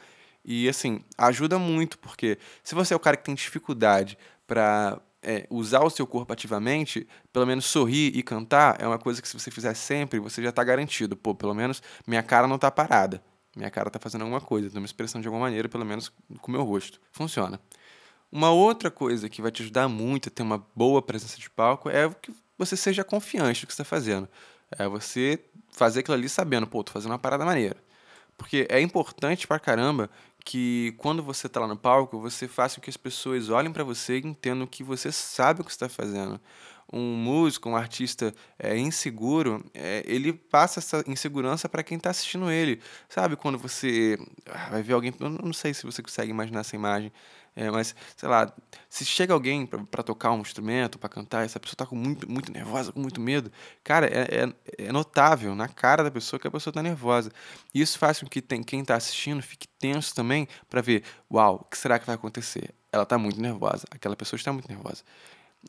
e 0.48 0.70
assim, 0.70 1.02
ajuda 1.18 1.60
muito, 1.60 2.00
porque 2.00 2.40
se 2.64 2.74
você 2.74 2.94
é 2.94 2.98
o 2.98 3.00
cara 3.00 3.18
que 3.18 3.26
tem 3.26 3.36
dificuldade 3.36 4.18
para 4.48 5.02
é, 5.22 5.46
usar 5.50 5.82
o 5.84 5.90
seu 5.90 6.08
corpo 6.08 6.32
ativamente, 6.32 7.06
pelo 7.34 7.46
menos 7.46 7.66
sorrir 7.66 8.16
e 8.16 8.24
cantar 8.24 8.78
é 8.80 8.88
uma 8.88 8.98
coisa 8.98 9.22
que 9.22 9.28
se 9.28 9.38
você 9.38 9.52
fizer 9.52 9.74
sempre, 9.74 10.20
você 10.20 10.42
já 10.42 10.50
está 10.50 10.64
garantido. 10.64 11.18
Pô, 11.18 11.36
pelo 11.36 11.54
menos 11.54 11.84
minha 12.08 12.24
cara 12.24 12.48
não 12.48 12.56
está 12.56 12.72
parada. 12.72 13.22
Minha 13.58 13.70
cara 13.70 13.90
está 13.90 14.00
fazendo 14.00 14.22
alguma 14.22 14.40
coisa, 14.40 14.70
tem 14.70 14.80
uma 14.80 14.86
expressão 14.86 15.20
de 15.20 15.28
alguma 15.28 15.44
maneira, 15.46 15.68
pelo 15.68 15.84
menos 15.84 16.10
com 16.40 16.50
o 16.50 16.52
meu 16.52 16.64
rosto. 16.64 17.02
Funciona. 17.12 17.60
Uma 18.32 18.52
outra 18.52 18.90
coisa 18.90 19.28
que 19.28 19.42
vai 19.42 19.52
te 19.52 19.64
ajudar 19.64 19.90
muito 19.90 20.30
a 20.30 20.32
ter 20.32 20.44
uma 20.44 20.66
boa 20.74 21.02
presença 21.02 21.38
de 21.38 21.50
palco 21.50 21.90
é 21.90 22.10
que 22.22 22.32
você 22.58 22.78
seja 22.78 23.04
confiante 23.04 23.62
do 23.62 23.68
que 23.68 23.74
está 23.74 23.84
fazendo. 23.84 24.30
É 24.72 24.88
você 24.88 25.44
fazer 25.72 26.00
aquilo 26.00 26.16
ali 26.16 26.30
sabendo, 26.30 26.68
pô, 26.68 26.84
tô 26.84 26.94
fazendo 26.94 27.12
uma 27.12 27.20
parada 27.20 27.44
maneira. 27.44 27.76
Porque 28.38 28.68
é 28.70 28.80
importante 28.80 29.48
pra 29.48 29.60
caramba 29.60 30.10
que 30.48 30.94
quando 30.98 31.22
você 31.22 31.48
está 31.48 31.60
lá 31.60 31.68
no 31.68 31.76
palco, 31.76 32.22
você 32.22 32.48
faça 32.48 32.76
com 32.76 32.82
que 32.82 32.90
as 32.90 32.96
pessoas 32.96 33.50
olhem 33.50 33.70
para 33.70 33.84
você 33.84 34.18
e 34.18 34.26
entendam 34.26 34.66
que 34.66 34.82
você 34.82 35.12
sabe 35.12 35.60
o 35.60 35.64
que 35.66 35.72
está 35.72 35.90
fazendo. 35.90 36.40
Um 36.92 37.16
músico, 37.16 37.70
um 37.70 37.76
artista 37.76 38.34
é, 38.58 38.78
inseguro, 38.78 39.64
é, 39.74 40.04
ele 40.06 40.32
passa 40.32 40.80
essa 40.80 41.04
insegurança 41.08 41.68
para 41.68 41.84
quem 41.84 41.98
está 41.98 42.10
assistindo 42.10 42.50
ele. 42.50 42.82
Sabe 43.10 43.36
quando 43.36 43.58
você 43.58 44.18
ah, 44.46 44.70
vai 44.72 44.82
ver 44.82 44.94
alguém, 44.94 45.14
eu 45.20 45.30
não 45.30 45.54
sei 45.54 45.74
se 45.74 45.86
você 45.86 46.02
consegue 46.02 46.32
imaginar 46.32 46.62
essa 46.62 46.76
imagem, 46.76 47.12
é, 47.58 47.72
mas, 47.72 47.96
sei 48.16 48.30
lá, 48.30 48.54
se 48.88 49.04
chega 49.04 49.34
alguém 49.34 49.66
para 49.66 50.04
tocar 50.04 50.32
um 50.32 50.42
instrumento, 50.42 51.00
para 51.00 51.10
cantar, 51.10 51.44
essa 51.44 51.60
pessoa 51.60 51.76
tá 51.76 51.88
com 51.88 51.96
muito, 51.96 52.30
muito 52.32 52.52
nervosa, 52.52 52.92
com 52.92 53.00
muito 53.00 53.20
medo, 53.20 53.52
cara, 53.84 54.06
é, 54.06 54.44
é, 54.44 54.86
é, 54.86 54.92
notável 54.92 55.56
na 55.56 55.68
cara 55.68 56.04
da 56.04 56.12
pessoa 56.12 56.40
que 56.40 56.48
a 56.48 56.52
pessoa 56.52 56.72
tá 56.72 56.84
nervosa. 56.84 57.32
E 57.74 57.82
isso 57.82 57.98
faz 57.98 58.20
com 58.20 58.28
que 58.28 58.44
tem, 58.44 58.62
quem 58.62 58.86
tá 58.86 58.96
assistindo 58.96 59.42
fique 59.42 59.68
tenso 59.68 60.14
também 60.14 60.48
para 60.70 60.82
ver, 60.82 61.04
uau, 61.34 61.56
o 61.56 61.66
que 61.66 61.76
será 61.80 61.98
que 61.98 62.06
vai 62.06 62.14
acontecer? 62.14 62.76
Ela 62.92 63.08
tá 63.08 63.18
muito 63.18 63.42
nervosa, 63.42 63.88
aquela 63.90 64.16
pessoa 64.16 64.38
está 64.38 64.54
muito 64.54 64.70
nervosa. 64.70 65.04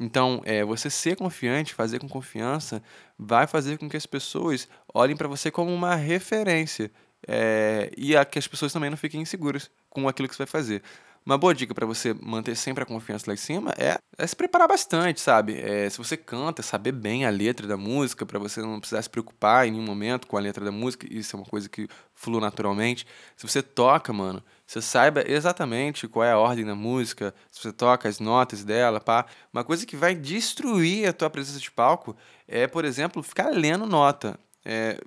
Então, 0.01 0.41
é, 0.45 0.65
você 0.65 0.89
ser 0.89 1.17
confiante, 1.17 1.75
fazer 1.75 1.99
com 1.99 2.09
confiança, 2.09 2.83
vai 3.19 3.47
fazer 3.47 3.79
com 3.79 3.89
que 3.89 3.97
as 3.97 4.07
pessoas 4.07 4.69
olhem 4.95 5.17
para 5.17 5.27
você 5.29 5.51
como 5.51 5.73
uma 5.75 5.95
referência. 5.97 6.91
É, 7.27 7.91
e 7.97 8.17
a, 8.17 8.25
que 8.25 8.39
as 8.39 8.47
pessoas 8.47 8.73
também 8.73 8.91
não 8.91 8.97
fiquem 8.97 9.21
inseguras 9.21 9.71
com 9.91 10.09
aquilo 10.09 10.29
que 10.29 10.35
você 10.35 10.45
vai 10.45 10.47
fazer. 10.47 10.83
Uma 11.27 11.37
boa 11.37 11.55
dica 11.55 11.75
para 11.75 11.85
você 11.85 12.15
manter 12.15 12.57
sempre 12.57 12.83
a 12.83 12.87
confiança 12.87 13.25
lá 13.27 13.35
em 13.35 13.37
cima 13.37 13.75
é, 13.77 13.99
é 14.17 14.27
se 14.27 14.35
preparar 14.35 14.67
bastante, 14.67 15.21
sabe? 15.21 15.61
É, 15.61 15.91
se 15.91 15.99
você 15.99 16.17
canta, 16.17 16.63
saber 16.63 16.93
bem 16.93 17.27
a 17.27 17.31
letra 17.31 17.67
da 17.67 17.77
música, 17.77 18.25
para 18.25 18.39
você 18.39 18.63
não 18.63 18.81
precisar 18.81 19.03
se 19.03 19.11
preocupar 19.11 19.67
em 19.67 19.73
nenhum 19.73 19.85
momento 19.85 20.27
com 20.27 20.39
a 20.39 20.41
letra 20.41 20.65
da 20.65 20.73
música, 20.73 21.07
isso 21.11 21.37
é 21.37 21.39
uma 21.39 21.45
coisa 21.45 21.69
que 21.69 21.87
flui 22.15 22.41
naturalmente. 22.41 23.07
Se 23.37 23.47
você 23.47 23.63
toca, 23.63 24.11
mano, 24.11 24.43
você 24.69 24.83
saiba 24.83 25.25
exatamente 25.27 26.07
qual 26.07 26.23
é 26.27 26.33
a 26.33 26.39
ordem 26.39 26.63
da 26.63 26.75
música, 26.75 27.35
se 27.51 27.63
você 27.63 27.73
toca 27.73 28.07
as 28.07 28.21
notas 28.21 28.63
dela, 28.63 29.01
pá. 29.01 29.25
Uma 29.51 29.65
coisa 29.65 29.87
que 29.87 29.97
vai 29.97 30.15
destruir 30.15 31.09
a 31.09 31.13
tua 31.15 31.31
presença 31.31 31.59
de 31.59 31.71
palco 31.71 32.15
é, 32.47 32.67
por 32.67 32.85
exemplo, 32.85 33.23
ficar 33.23 33.49
lendo 33.49 33.87
nota. 33.87 34.39
É, 34.63 35.01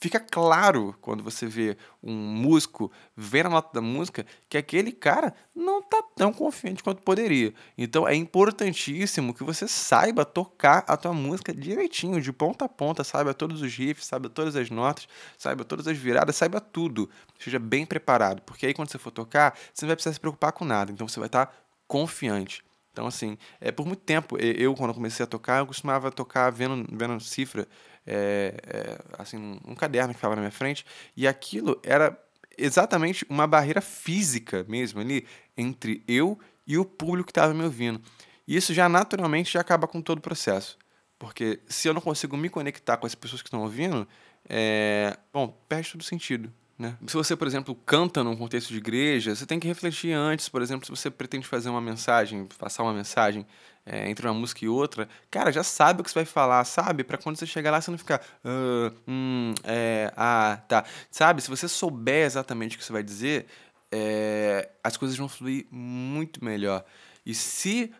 fica 0.00 0.20
claro 0.20 0.94
quando 1.00 1.22
você 1.22 1.46
vê 1.46 1.76
um 2.02 2.14
músico 2.14 2.90
ver 3.16 3.46
a 3.46 3.48
nota 3.48 3.70
da 3.74 3.80
música 3.80 4.26
que 4.48 4.58
aquele 4.58 4.92
cara 4.92 5.34
não 5.54 5.82
tá 5.82 6.02
tão 6.14 6.32
confiante 6.32 6.82
quanto 6.82 7.02
poderia. 7.02 7.54
Então 7.76 8.06
é 8.06 8.14
importantíssimo 8.14 9.34
que 9.34 9.42
você 9.42 9.66
saiba 9.66 10.24
tocar 10.24 10.84
a 10.86 10.96
tua 10.96 11.12
música 11.12 11.54
direitinho, 11.54 12.20
de 12.20 12.32
ponta 12.32 12.66
a 12.66 12.68
ponta, 12.68 13.04
saiba 13.04 13.32
todos 13.32 13.62
os 13.62 13.74
riffs, 13.74 14.06
saiba 14.06 14.28
todas 14.28 14.56
as 14.56 14.70
notas, 14.70 15.08
saiba 15.38 15.64
todas 15.64 15.86
as 15.86 15.96
viradas, 15.96 16.36
saiba 16.36 16.60
tudo. 16.60 17.08
Seja 17.38 17.58
bem 17.58 17.86
preparado, 17.86 18.42
porque 18.42 18.66
aí 18.66 18.74
quando 18.74 18.90
você 18.90 18.98
for 18.98 19.10
tocar, 19.10 19.56
você 19.72 19.84
não 19.84 19.88
vai 19.88 19.96
precisar 19.96 20.14
se 20.14 20.20
preocupar 20.20 20.52
com 20.52 20.64
nada, 20.64 20.92
então 20.92 21.06
você 21.08 21.18
vai 21.18 21.28
estar 21.28 21.46
tá 21.46 21.52
confiante. 21.86 22.64
Então, 22.94 23.08
assim, 23.08 23.36
é, 23.60 23.72
por 23.72 23.84
muito 23.84 24.02
tempo, 24.02 24.38
eu, 24.38 24.72
quando 24.72 24.94
comecei 24.94 25.24
a 25.24 25.26
tocar, 25.26 25.58
eu 25.58 25.66
costumava 25.66 26.12
tocar 26.12 26.48
vendo, 26.50 26.86
vendo 26.96 27.18
cifra 27.18 27.66
é, 28.06 28.54
é, 28.66 28.98
assim, 29.18 29.58
um 29.66 29.74
caderno 29.74 30.10
que 30.10 30.18
ficava 30.18 30.34
na 30.34 30.42
minha 30.42 30.52
frente, 30.52 30.84
e 31.16 31.26
aquilo 31.26 31.80
era 31.82 32.18
exatamente 32.56 33.26
uma 33.28 33.46
barreira 33.46 33.80
física 33.80 34.64
mesmo 34.68 35.00
ali 35.00 35.26
entre 35.56 36.02
eu 36.06 36.38
e 36.66 36.78
o 36.78 36.84
público 36.84 37.26
que 37.26 37.32
estava 37.32 37.52
me 37.52 37.64
ouvindo. 37.64 38.00
E 38.46 38.56
isso 38.56 38.72
já 38.74 38.88
naturalmente 38.88 39.52
já 39.52 39.60
acaba 39.60 39.86
com 39.86 40.00
todo 40.00 40.18
o 40.18 40.22
processo. 40.22 40.78
Porque 41.18 41.60
se 41.66 41.88
eu 41.88 41.94
não 41.94 42.00
consigo 42.00 42.36
me 42.36 42.48
conectar 42.48 42.96
com 42.96 43.06
as 43.06 43.14
pessoas 43.14 43.40
que 43.40 43.48
estão 43.48 43.62
ouvindo, 43.62 44.06
é... 44.48 45.16
bom, 45.32 45.48
perde 45.68 45.92
todo 45.92 46.04
sentido. 46.04 46.52
Né? 46.78 46.96
Se 47.06 47.14
você, 47.14 47.36
por 47.36 47.46
exemplo, 47.46 47.74
canta 47.86 48.24
num 48.24 48.36
contexto 48.36 48.68
de 48.68 48.78
igreja, 48.78 49.34
você 49.34 49.46
tem 49.46 49.60
que 49.60 49.68
refletir 49.68 50.12
antes, 50.12 50.48
por 50.48 50.60
exemplo, 50.60 50.84
se 50.84 50.90
você 50.90 51.08
pretende 51.08 51.46
fazer 51.46 51.68
uma 51.68 51.80
mensagem, 51.80 52.46
passar 52.58 52.82
uma 52.82 52.92
mensagem 52.92 53.46
é, 53.86 54.10
entre 54.10 54.26
uma 54.26 54.34
música 54.34 54.64
e 54.64 54.68
outra, 54.68 55.08
cara, 55.30 55.52
já 55.52 55.62
sabe 55.62 56.00
o 56.00 56.04
que 56.04 56.10
você 56.10 56.20
vai 56.20 56.24
falar, 56.24 56.64
sabe? 56.64 57.04
Para 57.04 57.16
quando 57.16 57.36
você 57.36 57.46
chegar 57.46 57.70
lá 57.70 57.80
você 57.80 57.90
não 57.90 57.98
ficar, 57.98 58.20
ah, 58.44 58.92
hum, 59.06 59.54
é, 59.62 60.12
ah, 60.16 60.60
tá. 60.66 60.84
Sabe? 61.10 61.42
Se 61.42 61.48
você 61.48 61.68
souber 61.68 62.24
exatamente 62.26 62.74
o 62.76 62.78
que 62.78 62.84
você 62.84 62.92
vai 62.92 63.02
dizer, 63.02 63.46
é, 63.92 64.68
as 64.82 64.96
coisas 64.96 65.16
vão 65.16 65.28
fluir 65.28 65.66
muito 65.70 66.44
melhor. 66.44 66.84
E 67.24 67.34
se. 67.34 67.92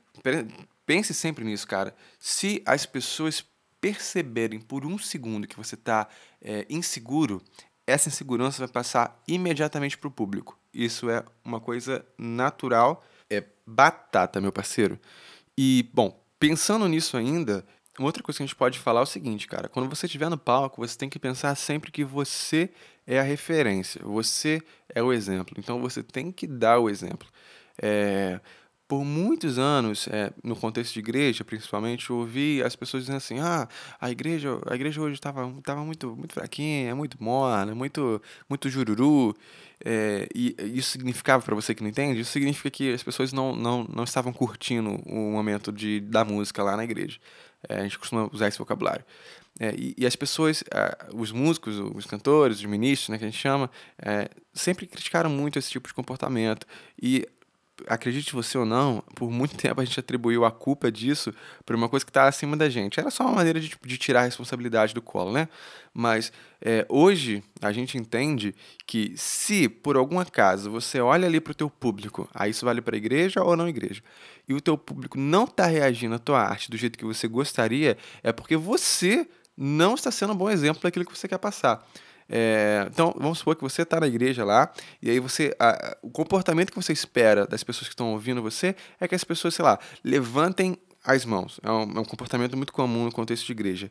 Pense 0.86 1.14
sempre 1.14 1.44
nisso, 1.44 1.66
cara. 1.66 1.94
Se 2.18 2.62
as 2.66 2.84
pessoas 2.84 3.42
perceberem 3.80 4.60
por 4.60 4.84
um 4.84 4.98
segundo 4.98 5.46
que 5.46 5.56
você 5.56 5.76
está 5.76 6.08
é, 6.42 6.66
inseguro, 6.68 7.42
essa 7.86 8.08
insegurança 8.08 8.58
vai 8.58 8.68
passar 8.68 9.22
imediatamente 9.28 9.98
para 9.98 10.08
o 10.08 10.10
público. 10.10 10.58
Isso 10.72 11.10
é 11.10 11.24
uma 11.44 11.60
coisa 11.60 12.04
natural, 12.18 13.04
é 13.30 13.44
batata, 13.66 14.40
meu 14.40 14.52
parceiro. 14.52 14.98
E, 15.56 15.88
bom, 15.92 16.18
pensando 16.38 16.88
nisso 16.88 17.16
ainda, 17.16 17.64
uma 17.98 18.08
outra 18.08 18.22
coisa 18.22 18.38
que 18.38 18.42
a 18.42 18.46
gente 18.46 18.56
pode 18.56 18.78
falar 18.78 19.00
é 19.00 19.02
o 19.02 19.06
seguinte, 19.06 19.46
cara. 19.46 19.68
Quando 19.68 19.88
você 19.88 20.06
estiver 20.06 20.28
no 20.28 20.38
palco, 20.38 20.86
você 20.86 20.96
tem 20.96 21.08
que 21.08 21.18
pensar 21.18 21.54
sempre 21.54 21.92
que 21.92 22.04
você 22.04 22.70
é 23.06 23.20
a 23.20 23.22
referência, 23.22 24.00
você 24.02 24.62
é 24.88 25.02
o 25.02 25.12
exemplo. 25.12 25.54
Então 25.58 25.80
você 25.80 26.02
tem 26.02 26.32
que 26.32 26.46
dar 26.46 26.78
o 26.78 26.88
exemplo. 26.88 27.28
É, 27.80 28.40
por 28.86 29.04
muitos 29.04 29.58
anos, 29.58 30.06
é, 30.08 30.30
no 30.42 30.54
contexto 30.54 30.92
de 30.92 31.00
igreja, 31.00 31.44
principalmente, 31.44 32.10
eu 32.10 32.16
ouvi 32.16 32.62
as 32.62 32.76
pessoas 32.76 33.04
dizendo 33.04 33.16
assim: 33.16 33.38
ah, 33.40 33.68
a 34.00 34.10
igreja, 34.10 34.60
a 34.66 34.74
igreja 34.74 35.00
hoje 35.00 35.14
estava 35.14 35.50
tava 35.62 35.84
muito, 35.84 36.14
muito 36.14 36.34
fraquinha, 36.34 36.90
é 36.90 36.94
muito 36.94 37.22
morna, 37.22 37.74
muito, 37.74 38.20
muito 38.48 38.68
jururu. 38.68 39.34
É, 39.84 40.28
e 40.34 40.54
isso 40.74 40.90
significava, 40.90 41.42
para 41.42 41.54
você 41.54 41.74
que 41.74 41.82
não 41.82 41.90
entende, 41.90 42.20
isso 42.20 42.32
significa 42.32 42.70
que 42.70 42.92
as 42.92 43.02
pessoas 43.02 43.32
não, 43.32 43.54
não, 43.56 43.84
não 43.84 44.04
estavam 44.04 44.32
curtindo 44.32 44.90
o 45.06 45.32
momento 45.32 45.72
de, 45.72 46.00
da 46.00 46.24
música 46.24 46.62
lá 46.62 46.76
na 46.76 46.84
igreja. 46.84 47.18
É, 47.68 47.80
a 47.80 47.82
gente 47.82 47.98
costuma 47.98 48.28
usar 48.32 48.48
esse 48.48 48.58
vocabulário. 48.58 49.04
É, 49.60 49.72
e, 49.76 49.94
e, 49.96 50.04
as 50.04 50.16
pessoas, 50.16 50.64
os 51.14 51.30
músicos, 51.30 51.78
os 51.78 52.06
cantores, 52.06 52.58
os 52.58 52.64
ministros, 52.64 53.08
né, 53.10 53.18
que 53.18 53.24
a 53.24 53.28
gente 53.28 53.38
chama, 53.38 53.70
é, 53.98 54.28
sempre 54.52 54.84
criticaram 54.84 55.30
muito 55.30 55.58
esse 55.58 55.70
tipo 55.70 55.86
de 55.86 55.94
comportamento. 55.94 56.66
E 57.00 57.26
acredite 57.86 58.32
você 58.32 58.56
ou 58.56 58.64
não, 58.64 59.02
por 59.14 59.30
muito 59.30 59.56
tempo 59.58 59.80
a 59.80 59.84
gente 59.84 59.98
atribuiu 59.98 60.44
a 60.44 60.50
culpa 60.50 60.90
disso 60.90 61.32
para 61.64 61.76
uma 61.76 61.88
coisa 61.88 62.04
que 62.04 62.10
está 62.10 62.26
acima 62.26 62.56
da 62.56 62.68
gente. 62.68 63.00
Era 63.00 63.10
só 63.10 63.24
uma 63.24 63.36
maneira 63.36 63.60
de, 63.60 63.76
de, 63.84 63.98
tirar 63.98 64.20
a 64.20 64.24
responsabilidade 64.24 64.94
do 64.94 65.02
colo, 65.02 65.32
né? 65.32 65.48
Mas 65.92 66.32
é, 66.60 66.86
hoje 66.88 67.42
a 67.60 67.72
gente 67.72 67.96
entende 67.96 68.54
que 68.86 69.12
se 69.16 69.68
por 69.68 69.96
algum 69.96 70.18
acaso 70.18 70.70
você 70.70 71.00
olha 71.00 71.26
ali 71.26 71.40
para 71.40 71.52
o 71.52 71.54
teu 71.54 71.70
público, 71.70 72.28
aí 72.34 72.50
isso 72.50 72.64
vale 72.64 72.80
para 72.80 72.96
igreja 72.96 73.42
ou 73.42 73.56
não 73.56 73.68
igreja, 73.68 74.02
e 74.48 74.54
o 74.54 74.60
teu 74.60 74.76
público 74.76 75.18
não 75.18 75.44
está 75.44 75.66
reagindo 75.66 76.14
à 76.14 76.18
tua 76.18 76.40
arte 76.40 76.70
do 76.70 76.76
jeito 76.76 76.98
que 76.98 77.04
você 77.04 77.28
gostaria, 77.28 77.96
é 78.22 78.32
porque 78.32 78.56
você 78.56 79.28
não 79.56 79.94
está 79.94 80.10
sendo 80.10 80.32
um 80.32 80.36
bom 80.36 80.50
exemplo 80.50 80.82
daquilo 80.82 81.04
que 81.04 81.16
você 81.16 81.28
quer 81.28 81.38
passar. 81.38 81.86
É, 82.28 82.86
então, 82.90 83.14
vamos 83.18 83.38
supor 83.38 83.54
que 83.54 83.62
você 83.62 83.82
está 83.82 84.00
na 84.00 84.06
igreja 84.06 84.44
lá, 84.44 84.72
e 85.02 85.10
aí 85.10 85.20
você. 85.20 85.54
A, 85.58 85.96
o 86.02 86.10
comportamento 86.10 86.70
que 86.70 86.76
você 86.76 86.92
espera 86.92 87.46
das 87.46 87.62
pessoas 87.62 87.88
que 87.88 87.94
estão 87.94 88.12
ouvindo 88.12 88.42
você 88.42 88.74
é 89.00 89.06
que 89.06 89.14
as 89.14 89.24
pessoas, 89.24 89.54
sei 89.54 89.64
lá, 89.64 89.78
levantem 90.02 90.78
as 91.04 91.24
mãos. 91.24 91.60
É 91.62 91.70
um, 91.70 91.82
é 91.82 92.00
um 92.00 92.04
comportamento 92.04 92.56
muito 92.56 92.72
comum 92.72 93.04
no 93.04 93.12
contexto 93.12 93.46
de 93.46 93.52
igreja. 93.52 93.90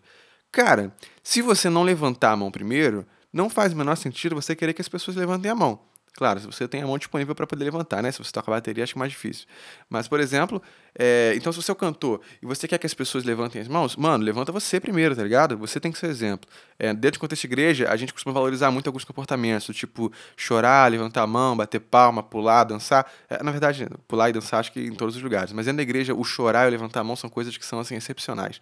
Cara, 0.51 0.95
se 1.23 1.41
você 1.41 1.69
não 1.69 1.83
levantar 1.83 2.31
a 2.31 2.37
mão 2.37 2.51
primeiro, 2.51 3.05
não 3.31 3.49
faz 3.49 3.73
o 3.73 3.75
menor 3.75 3.95
sentido 3.95 4.35
você 4.35 4.55
querer 4.55 4.73
que 4.73 4.81
as 4.81 4.89
pessoas 4.89 5.17
levantem 5.17 5.49
a 5.49 5.55
mão. 5.55 5.79
Claro, 6.13 6.39
se 6.39 6.45
você 6.45 6.67
tem 6.67 6.83
a 6.83 6.85
mão 6.85 6.97
disponível 6.97 7.33
para 7.33 7.47
poder 7.47 7.63
levantar, 7.63 8.03
né? 8.03 8.11
Se 8.11 8.19
você 8.19 8.31
toca 8.31 8.51
a 8.51 8.53
bateria, 8.53 8.83
acho 8.83 8.95
é 8.95 8.99
mais 8.99 9.11
difícil. 9.11 9.47
Mas, 9.89 10.07
por 10.07 10.19
exemplo, 10.19 10.61
é... 10.95 11.33
então 11.35 11.51
se 11.51 11.61
você 11.61 11.71
é 11.71 11.73
o 11.73 11.75
cantor 11.75 12.21
e 12.41 12.45
você 12.45 12.67
quer 12.67 12.77
que 12.77 12.85
as 12.85 12.93
pessoas 12.93 13.23
levantem 13.23 13.61
as 13.61 13.67
mãos, 13.67 13.95
mano, 13.95 14.23
levanta 14.23 14.51
você 14.51 14.79
primeiro, 14.79 15.15
tá 15.15 15.23
ligado? 15.23 15.57
Você 15.57 15.79
tem 15.79 15.91
que 15.91 15.97
ser 15.97 16.07
exemplo. 16.07 16.49
É, 16.77 16.93
dentro 16.93 17.19
do 17.19 17.21
contexto 17.21 17.41
de 17.41 17.47
igreja, 17.47 17.89
a 17.89 17.95
gente 17.95 18.13
costuma 18.13 18.33
valorizar 18.33 18.69
muito 18.71 18.87
alguns 18.87 19.03
comportamentos, 19.03 19.75
tipo 19.75 20.11
chorar, 20.35 20.91
levantar 20.91 21.23
a 21.23 21.27
mão, 21.27 21.55
bater 21.55 21.79
palma, 21.79 22.21
pular, 22.21 22.63
dançar. 22.63 23.09
É, 23.29 23.41
na 23.41 23.51
verdade, 23.51 23.87
pular 24.07 24.29
e 24.29 24.33
dançar 24.33 24.59
acho 24.59 24.71
que 24.71 24.81
em 24.81 24.93
todos 24.93 25.15
os 25.15 25.21
lugares. 25.21 25.53
Mas 25.53 25.65
dentro 25.65 25.77
da 25.77 25.83
igreja, 25.83 26.13
o 26.13 26.23
chorar 26.23 26.65
e 26.65 26.67
o 26.67 26.71
levantar 26.71 27.01
a 27.01 27.03
mão 27.03 27.15
são 27.15 27.29
coisas 27.29 27.55
que 27.55 27.65
são, 27.65 27.79
assim, 27.79 27.95
excepcionais. 27.95 28.59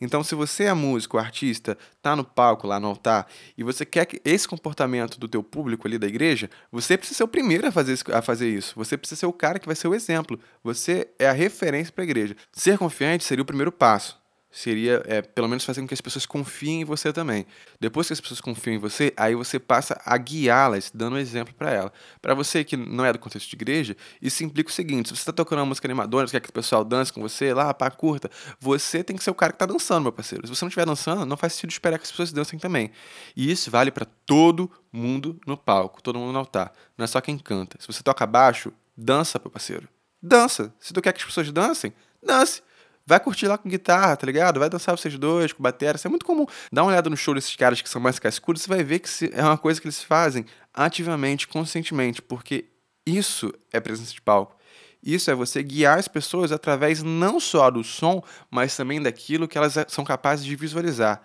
Então, 0.00 0.22
se 0.24 0.34
você 0.34 0.64
é 0.64 0.74
músico, 0.74 1.16
artista, 1.16 1.78
tá 2.00 2.16
no 2.16 2.24
palco, 2.24 2.66
lá 2.66 2.80
no 2.80 2.88
altar, 2.88 3.26
e 3.56 3.62
você 3.62 3.86
quer 3.86 4.04
que 4.04 4.20
esse 4.24 4.48
comportamento 4.48 5.18
do 5.18 5.28
teu 5.28 5.42
público 5.42 5.86
ali 5.86 5.98
da 5.98 6.06
igreja, 6.06 6.50
você 6.70 6.98
precisa 6.98 7.18
ser 7.18 7.24
o 7.24 7.28
primeiro 7.28 7.66
a 7.66 7.72
fazer, 7.72 7.98
a 8.12 8.20
fazer 8.20 8.48
isso. 8.48 8.74
Você 8.76 8.96
precisa 8.98 9.20
ser 9.20 9.26
o 9.26 9.32
cara 9.32 9.58
que 9.58 9.66
vai 9.66 9.76
ser 9.76 9.88
o 9.88 9.94
exemplo. 9.94 10.38
Você 10.64 11.08
é 11.18 11.28
a 11.28 11.32
referência 11.32 11.71
para 11.92 12.02
a 12.02 12.04
igreja. 12.04 12.36
Ser 12.52 12.78
confiante 12.78 13.24
seria 13.24 13.42
o 13.42 13.46
primeiro 13.46 13.72
passo 13.72 14.22
seria 14.52 15.02
é, 15.06 15.22
pelo 15.22 15.48
menos 15.48 15.64
fazer 15.64 15.80
com 15.80 15.88
que 15.88 15.94
as 15.94 16.00
pessoas 16.00 16.26
confiem 16.26 16.82
em 16.82 16.84
você 16.84 17.10
também. 17.12 17.46
Depois 17.80 18.06
que 18.06 18.12
as 18.12 18.20
pessoas 18.20 18.40
confiam 18.40 18.74
em 18.74 18.78
você, 18.78 19.12
aí 19.16 19.34
você 19.34 19.58
passa 19.58 19.98
a 20.04 20.16
guiá-las, 20.18 20.92
dando 20.94 21.14
um 21.14 21.18
exemplo 21.18 21.54
para 21.54 21.70
ela. 21.70 21.92
Para 22.20 22.34
você 22.34 22.62
que 22.62 22.76
não 22.76 23.04
é 23.04 23.12
do 23.12 23.18
contexto 23.18 23.48
de 23.48 23.56
igreja, 23.56 23.96
isso 24.20 24.44
implica 24.44 24.70
o 24.70 24.72
seguinte: 24.72 25.08
se 25.08 25.16
você 25.16 25.22
está 25.22 25.32
tocando 25.32 25.60
uma 25.60 25.66
música 25.66 25.88
animadora, 25.88 26.26
você 26.26 26.32
quer 26.32 26.40
que 26.40 26.50
o 26.50 26.52
pessoal 26.52 26.84
dance 26.84 27.10
com 27.10 27.22
você 27.22 27.54
lá, 27.54 27.72
pá, 27.72 27.90
curta, 27.90 28.30
você 28.60 29.02
tem 29.02 29.16
que 29.16 29.24
ser 29.24 29.30
o 29.30 29.34
cara 29.34 29.52
que 29.52 29.56
está 29.56 29.66
dançando, 29.66 30.02
meu 30.02 30.12
parceiro. 30.12 30.46
Se 30.46 30.54
você 30.54 30.64
não 30.64 30.68
estiver 30.68 30.84
dançando, 30.84 31.24
não 31.24 31.36
faz 31.36 31.54
sentido 31.54 31.70
esperar 31.70 31.98
que 31.98 32.04
as 32.04 32.10
pessoas 32.10 32.30
dancem 32.30 32.58
também. 32.58 32.90
E 33.34 33.50
isso 33.50 33.70
vale 33.70 33.90
para 33.90 34.04
todo 34.04 34.70
mundo 34.92 35.40
no 35.46 35.56
palco, 35.56 36.02
todo 36.02 36.18
mundo 36.18 36.32
no 36.32 36.38
altar. 36.38 36.72
Não 36.96 37.04
é 37.04 37.06
só 37.06 37.20
quem 37.20 37.38
canta. 37.38 37.78
Se 37.80 37.86
você 37.86 38.02
toca 38.02 38.26
baixo, 38.26 38.70
dança, 38.94 39.40
meu 39.42 39.50
parceiro. 39.50 39.88
Dança. 40.22 40.72
Se 40.78 40.92
tu 40.92 41.02
quer 41.02 41.12
que 41.12 41.20
as 41.20 41.26
pessoas 41.26 41.50
dancem, 41.50 41.92
dance. 42.22 42.62
Vai 43.04 43.18
curtir 43.18 43.48
lá 43.48 43.58
com 43.58 43.68
guitarra, 43.68 44.16
tá 44.16 44.24
ligado? 44.24 44.60
Vai 44.60 44.70
dançar 44.70 44.96
vocês 44.96 45.18
dois, 45.18 45.52
com 45.52 45.62
bateria. 45.62 45.96
Isso 45.96 46.06
é 46.06 46.10
muito 46.10 46.24
comum. 46.24 46.46
Dá 46.72 46.82
uma 46.82 46.92
olhada 46.92 47.10
no 47.10 47.16
show 47.16 47.34
desses 47.34 47.56
caras 47.56 47.82
que 47.82 47.88
são 47.88 48.00
mais 48.00 48.18
cascudos, 48.18 48.62
você 48.62 48.68
vai 48.68 48.84
ver 48.84 49.00
que 49.00 49.08
é 49.32 49.42
uma 49.42 49.58
coisa 49.58 49.80
que 49.80 49.86
eles 49.86 50.02
fazem 50.02 50.46
ativamente, 50.72 51.48
conscientemente, 51.48 52.22
porque 52.22 52.66
isso 53.04 53.52
é 53.72 53.80
presença 53.80 54.12
de 54.12 54.20
palco. 54.20 54.56
Isso 55.02 55.28
é 55.30 55.34
você 55.34 55.62
guiar 55.64 55.98
as 55.98 56.06
pessoas 56.06 56.52
através 56.52 57.02
não 57.02 57.40
só 57.40 57.68
do 57.70 57.82
som, 57.82 58.22
mas 58.48 58.76
também 58.76 59.02
daquilo 59.02 59.48
que 59.48 59.58
elas 59.58 59.74
são 59.88 60.04
capazes 60.04 60.44
de 60.44 60.54
visualizar. 60.54 61.20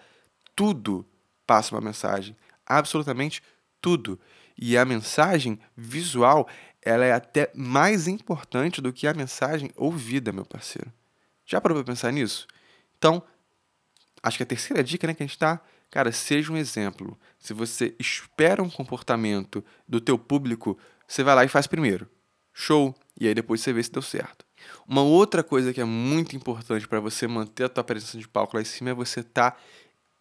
Tudo 0.56 1.06
passa 1.46 1.76
uma 1.76 1.82
mensagem. 1.82 2.36
Absolutamente 2.66 3.44
tudo. 3.80 4.20
E 4.58 4.76
a 4.76 4.84
mensagem 4.84 5.60
visual, 5.76 6.48
ela 6.88 7.06
é 7.06 7.12
até 7.12 7.52
mais 7.54 8.08
importante 8.08 8.82
do 8.82 8.94
que 8.94 9.08
a 9.08 9.14
mensagem 9.14 9.72
ouvida, 9.76 10.32
meu 10.32 10.46
parceiro. 10.46 10.92
Já 11.46 11.60
parou 11.60 11.78
para 11.78 11.94
pensar 11.94 12.12
nisso? 12.12 12.48
Então, 12.98 13.22
acho 14.24 14.38
que 14.38 14.44
a 14.44 14.46
terceira 14.46 14.84
dica 14.84 15.06
né, 15.06 15.14
que 15.14 15.22
a 15.22 15.28
gente 15.28 15.38
dá, 15.38 15.60
cara, 15.92 16.12
seja 16.12 16.52
um 16.52 16.58
exemplo. 16.58 17.18
Se 17.38 17.54
você 17.54 17.94
espera 18.00 18.64
um 18.64 18.70
comportamento 18.70 19.64
do 19.88 20.00
teu 20.00 20.18
público, 20.18 20.78
você 21.08 21.24
vai 21.24 21.36
lá 21.36 21.44
e 21.44 21.50
faz 21.50 21.68
primeiro. 21.68 22.08
Show! 22.54 22.96
E 23.20 23.28
aí 23.28 23.36
depois 23.36 23.62
você 23.62 23.74
vê 23.74 23.84
se 23.84 23.92
deu 23.92 24.02
certo. 24.02 24.46
Uma 24.88 25.02
outra 25.02 25.44
coisa 25.44 25.74
que 25.74 25.82
é 25.82 25.86
muito 25.86 26.36
importante 26.36 26.88
para 26.88 27.00
você 27.00 27.28
manter 27.28 27.66
a 27.66 27.70
tua 27.70 27.84
presença 27.84 28.18
de 28.18 28.28
palco 28.28 28.56
lá 28.56 28.62
em 28.62 28.66
cima 28.66 28.92
é 28.92 28.94
você 28.94 29.20
estar 29.20 29.52
tá 29.52 29.58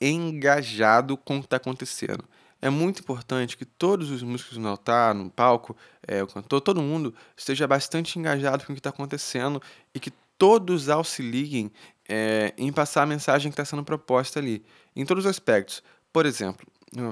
engajado 0.00 1.16
com 1.16 1.36
o 1.36 1.40
que 1.40 1.46
está 1.46 1.56
acontecendo. 1.56 2.24
É 2.66 2.70
muito 2.70 2.98
importante 2.98 3.56
que 3.56 3.64
todos 3.64 4.10
os 4.10 4.24
músicos 4.24 4.58
no 4.58 4.66
altar, 4.66 5.14
no 5.14 5.30
palco, 5.30 5.76
é, 6.04 6.20
o 6.20 6.26
cantor, 6.26 6.60
todo 6.60 6.82
mundo 6.82 7.14
esteja 7.36 7.64
bastante 7.64 8.18
engajado 8.18 8.66
com 8.66 8.72
o 8.72 8.74
que 8.74 8.80
está 8.80 8.90
acontecendo 8.90 9.62
e 9.94 10.00
que 10.00 10.12
todos 10.36 10.88
auxiliem 10.88 11.70
é, 12.08 12.52
em 12.58 12.72
passar 12.72 13.04
a 13.04 13.06
mensagem 13.06 13.52
que 13.52 13.54
está 13.54 13.64
sendo 13.64 13.84
proposta 13.84 14.40
ali, 14.40 14.64
em 14.96 15.06
todos 15.06 15.26
os 15.26 15.30
aspectos. 15.30 15.80
Por 16.12 16.26
exemplo, 16.26 16.66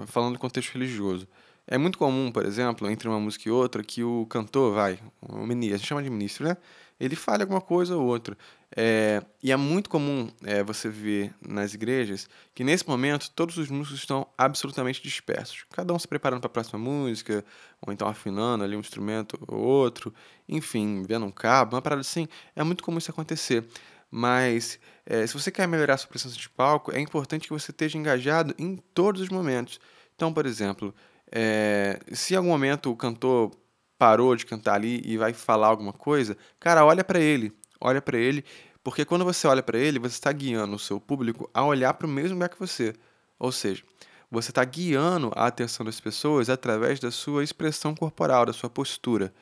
falando 0.09 0.33
do 0.33 0.41
contexto 0.41 0.73
religioso, 0.73 1.29
é 1.69 1.79
muito 1.79 1.99
comum, 1.99 2.33
por 2.33 2.45
exemplo, 2.45 2.91
entre 2.91 3.07
uma 3.07 3.21
música 3.21 3.49
e 3.49 3.53
outra, 3.53 3.85
que 3.85 4.03
o 4.03 4.27
cantor, 4.27 4.75
vai, 4.75 4.99
o 5.23 5.47
ministro, 5.47 5.77
a 5.77 5.79
gente 5.79 5.87
chama 5.87 6.03
de 6.03 6.11
ministro, 6.11 6.49
né? 6.49 6.57
Ele 6.99 7.17
fale 7.17 7.43
alguma 7.43 7.61
coisa 7.61 7.97
ou 7.97 8.05
outra. 8.07 8.37
É, 8.77 9.23
e 9.43 9.53
é 9.53 9.57
muito 9.57 9.91
comum 9.91 10.29
é, 10.43 10.63
você 10.63 10.89
ver 10.89 11.35
nas 11.41 11.75
igrejas 11.75 12.29
que 12.55 12.65
nesse 12.65 12.89
momento 12.89 13.31
todos 13.31 13.57
os 13.57 13.69
músicos 13.69 14.01
estão 14.01 14.27
absolutamente 14.37 15.03
dispersos. 15.03 15.65
Cada 15.71 15.93
um 15.93 15.99
se 15.99 16.09
preparando 16.09 16.41
para 16.41 16.49
a 16.49 16.53
próxima 16.53 16.79
música, 16.79 17.45
ou 17.81 17.93
então 17.93 18.09
afinando 18.09 18.65
ali 18.65 18.77
um 18.77 18.81
instrumento 18.81 19.39
ou 19.47 19.59
outro, 19.59 20.15
enfim, 20.49 21.03
vendo 21.03 21.27
um 21.27 21.31
cabo, 21.31 21.77
uma 21.77 21.83
parada 21.83 22.01
assim. 22.01 22.29
É 22.55 22.63
muito 22.63 22.83
comum 22.83 22.99
isso 22.99 23.11
acontecer. 23.11 23.65
Mas 24.11 24.79
é, 25.05 25.27
se 25.27 25.35
você 25.35 25.51
quer 25.51 25.67
melhorar 25.67 25.95
a 25.95 25.97
sua 25.97 26.09
presença 26.09 26.37
de 26.37 26.49
palco, 26.49 26.93
é 26.95 27.01
importante 27.01 27.49
que 27.49 27.53
você 27.53 27.73
esteja 27.73 27.99
engajado 27.99 28.55
em 28.57 28.77
todos 28.95 29.21
os 29.21 29.29
momentos. 29.29 29.81
Então, 30.15 30.33
por 30.33 30.47
exemplo, 30.47 30.95
é, 31.33 31.99
se 32.13 32.35
em 32.35 32.37
algum 32.37 32.51
momento 32.51 32.91
o 32.91 32.97
cantor 32.97 33.51
parou 33.99 34.35
de 34.37 34.47
cantar 34.47 34.75
ali 34.75 35.01
e 35.05 35.17
vai 35.17 35.33
falar 35.33 35.69
alguma 35.69 35.93
coisa, 35.93 36.37
cara, 36.59 36.85
olha 36.85 37.05
para 37.05 37.21
ele 37.21 37.53
olha 37.85 38.01
para 38.01 38.19
ele, 38.19 38.45
porque 38.83 39.05
quando 39.05 39.25
você 39.25 39.47
olha 39.47 39.63
para 39.63 39.79
ele, 39.79 39.99
você 39.99 40.15
está 40.15 40.33
guiando 40.33 40.75
o 40.75 40.79
seu 40.79 40.99
público 40.99 41.49
a 41.53 41.65
olhar 41.65 41.93
para 41.95 42.07
o 42.07 42.11
mesmo 42.11 42.35
lugar 42.35 42.49
que 42.49 42.59
você. 42.59 42.95
Ou 43.39 43.53
seja, 43.53 43.83
você 44.31 44.51
está 44.51 44.65
guiando 44.65 45.31
a 45.37 45.47
atenção 45.47 45.85
das 45.85 46.01
pessoas 46.01 46.49
através 46.49 46.99
da 46.99 47.11
sua 47.11 47.45
expressão 47.45 47.95
corporal, 47.95 48.47
da 48.47 48.53
sua 48.53 48.71
postura. 48.71 49.33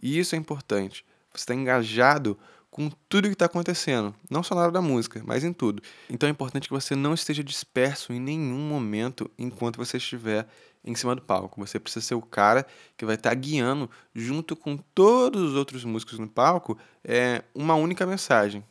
E 0.00 0.18
isso 0.18 0.34
é 0.34 0.38
importante. 0.38 1.04
Você 1.32 1.42
está 1.42 1.54
engajado 1.54 2.38
com 2.76 2.90
tudo 3.08 3.28
que 3.28 3.32
está 3.32 3.46
acontecendo, 3.46 4.14
não 4.30 4.42
só 4.42 4.54
na 4.54 4.60
hora 4.60 4.70
da 4.70 4.82
música, 4.82 5.22
mas 5.24 5.42
em 5.42 5.52
tudo. 5.52 5.82
Então 6.10 6.28
é 6.28 6.30
importante 6.30 6.68
que 6.68 6.74
você 6.74 6.94
não 6.94 7.14
esteja 7.14 7.42
disperso 7.42 8.12
em 8.12 8.20
nenhum 8.20 8.68
momento 8.68 9.30
enquanto 9.38 9.78
você 9.78 9.96
estiver 9.96 10.46
em 10.84 10.94
cima 10.94 11.14
do 11.14 11.22
palco. 11.22 11.58
Você 11.66 11.80
precisa 11.80 12.04
ser 12.04 12.14
o 12.14 12.20
cara 12.20 12.66
que 12.94 13.06
vai 13.06 13.14
estar 13.14 13.30
tá 13.30 13.34
guiando, 13.34 13.90
junto 14.14 14.54
com 14.54 14.76
todos 14.76 15.40
os 15.40 15.54
outros 15.54 15.86
músicos 15.86 16.18
no 16.18 16.28
palco, 16.28 16.76
é, 17.02 17.42
uma 17.54 17.74
única 17.74 18.04
mensagem. 18.04 18.62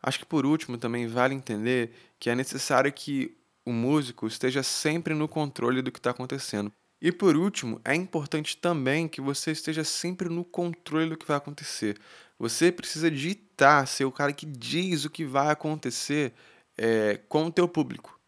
Acho 0.00 0.20
que 0.20 0.26
por 0.26 0.46
último 0.46 0.78
também 0.78 1.08
vale 1.08 1.34
entender 1.34 1.90
que 2.20 2.30
é 2.30 2.36
necessário 2.36 2.92
que 2.92 3.36
o 3.66 3.72
músico 3.72 4.28
esteja 4.28 4.62
sempre 4.62 5.12
no 5.12 5.26
controle 5.26 5.82
do 5.82 5.90
que 5.90 5.98
está 5.98 6.10
acontecendo. 6.10 6.70
E 7.02 7.10
por 7.10 7.34
último, 7.34 7.80
é 7.84 7.96
importante 7.96 8.56
também 8.56 9.08
que 9.08 9.20
você 9.20 9.50
esteja 9.50 9.82
sempre 9.82 10.28
no 10.28 10.44
controle 10.44 11.10
do 11.10 11.16
que 11.16 11.26
vai 11.26 11.36
acontecer. 11.36 11.98
Você 12.40 12.72
precisa 12.72 13.10
ditar, 13.10 13.86
ser 13.86 14.06
o 14.06 14.10
cara 14.10 14.32
que 14.32 14.46
diz 14.46 15.04
o 15.04 15.10
que 15.10 15.26
vai 15.26 15.50
acontecer 15.50 16.32
é, 16.76 17.20
com 17.28 17.44
o 17.44 17.52
teu 17.52 17.68
público. 17.68 18.18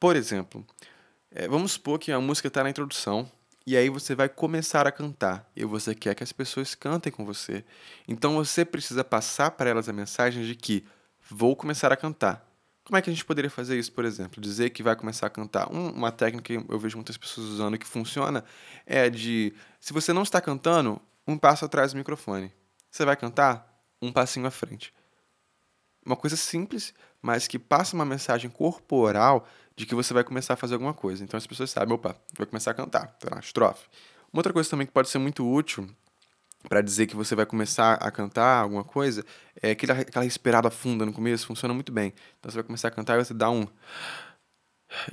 Por 0.00 0.16
exemplo, 0.16 0.66
é, 1.30 1.46
vamos 1.46 1.72
supor 1.72 1.98
que 1.98 2.10
a 2.10 2.18
música 2.18 2.48
está 2.48 2.64
na 2.64 2.70
introdução 2.70 3.30
e 3.66 3.76
aí 3.76 3.90
você 3.90 4.14
vai 4.14 4.30
começar 4.30 4.86
a 4.86 4.90
cantar 4.90 5.46
e 5.54 5.62
você 5.66 5.94
quer 5.94 6.14
que 6.14 6.24
as 6.24 6.32
pessoas 6.32 6.74
cantem 6.74 7.12
com 7.12 7.22
você. 7.22 7.62
Então 8.08 8.34
você 8.34 8.64
precisa 8.64 9.04
passar 9.04 9.50
para 9.50 9.68
elas 9.68 9.90
a 9.90 9.92
mensagem 9.92 10.42
de 10.42 10.54
que 10.54 10.82
vou 11.28 11.54
começar 11.54 11.92
a 11.92 11.96
cantar. 11.96 12.42
Como 12.82 12.96
é 12.96 13.02
que 13.02 13.10
a 13.10 13.12
gente 13.12 13.26
poderia 13.26 13.50
fazer 13.50 13.78
isso, 13.78 13.92
por 13.92 14.06
exemplo? 14.06 14.40
Dizer 14.40 14.70
que 14.70 14.82
vai 14.82 14.96
começar 14.96 15.26
a 15.26 15.30
cantar. 15.30 15.70
Um, 15.70 15.90
uma 15.90 16.10
técnica 16.10 16.44
que 16.44 16.72
eu 16.72 16.78
vejo 16.78 16.96
muitas 16.96 17.18
pessoas 17.18 17.46
usando 17.48 17.76
que 17.76 17.86
funciona 17.86 18.42
é 18.86 19.10
de 19.10 19.52
se 19.78 19.92
você 19.92 20.14
não 20.14 20.22
está 20.22 20.40
cantando, 20.40 20.98
um 21.26 21.36
passo 21.36 21.66
atrás 21.66 21.92
do 21.92 21.98
microfone. 21.98 22.50
Você 22.98 23.04
vai 23.04 23.14
cantar? 23.14 23.64
Um 24.02 24.10
passinho 24.10 24.44
à 24.44 24.50
frente. 24.50 24.92
Uma 26.04 26.16
coisa 26.16 26.36
simples, 26.36 26.92
mas 27.22 27.46
que 27.46 27.56
passa 27.56 27.94
uma 27.94 28.04
mensagem 28.04 28.50
corporal 28.50 29.46
de 29.76 29.86
que 29.86 29.94
você 29.94 30.12
vai 30.12 30.24
começar 30.24 30.54
a 30.54 30.56
fazer 30.56 30.74
alguma 30.74 30.92
coisa. 30.92 31.22
Então 31.22 31.38
as 31.38 31.46
pessoas 31.46 31.70
sabem, 31.70 31.94
opa, 31.94 32.16
vai 32.36 32.44
começar 32.44 32.72
a 32.72 32.74
cantar, 32.74 33.06
tá? 33.20 33.38
estrofe. 33.38 33.86
Uma 34.32 34.40
outra 34.40 34.52
coisa 34.52 34.68
também 34.68 34.84
que 34.84 34.92
pode 34.92 35.08
ser 35.08 35.18
muito 35.18 35.48
útil 35.48 35.88
para 36.68 36.82
dizer 36.82 37.06
que 37.06 37.14
você 37.14 37.36
vai 37.36 37.46
começar 37.46 37.94
a 37.94 38.10
cantar 38.10 38.62
alguma 38.62 38.82
coisa, 38.82 39.24
é 39.62 39.70
aquela, 39.70 40.00
aquela 40.00 40.24
respirada 40.24 40.68
funda 40.68 41.06
no 41.06 41.12
começo 41.12 41.46
funciona 41.46 41.72
muito 41.72 41.92
bem. 41.92 42.12
Então 42.40 42.50
você 42.50 42.56
vai 42.56 42.64
começar 42.64 42.88
a 42.88 42.90
cantar 42.90 43.14
e 43.14 43.24
você 43.24 43.32
dá 43.32 43.48
um. 43.48 43.64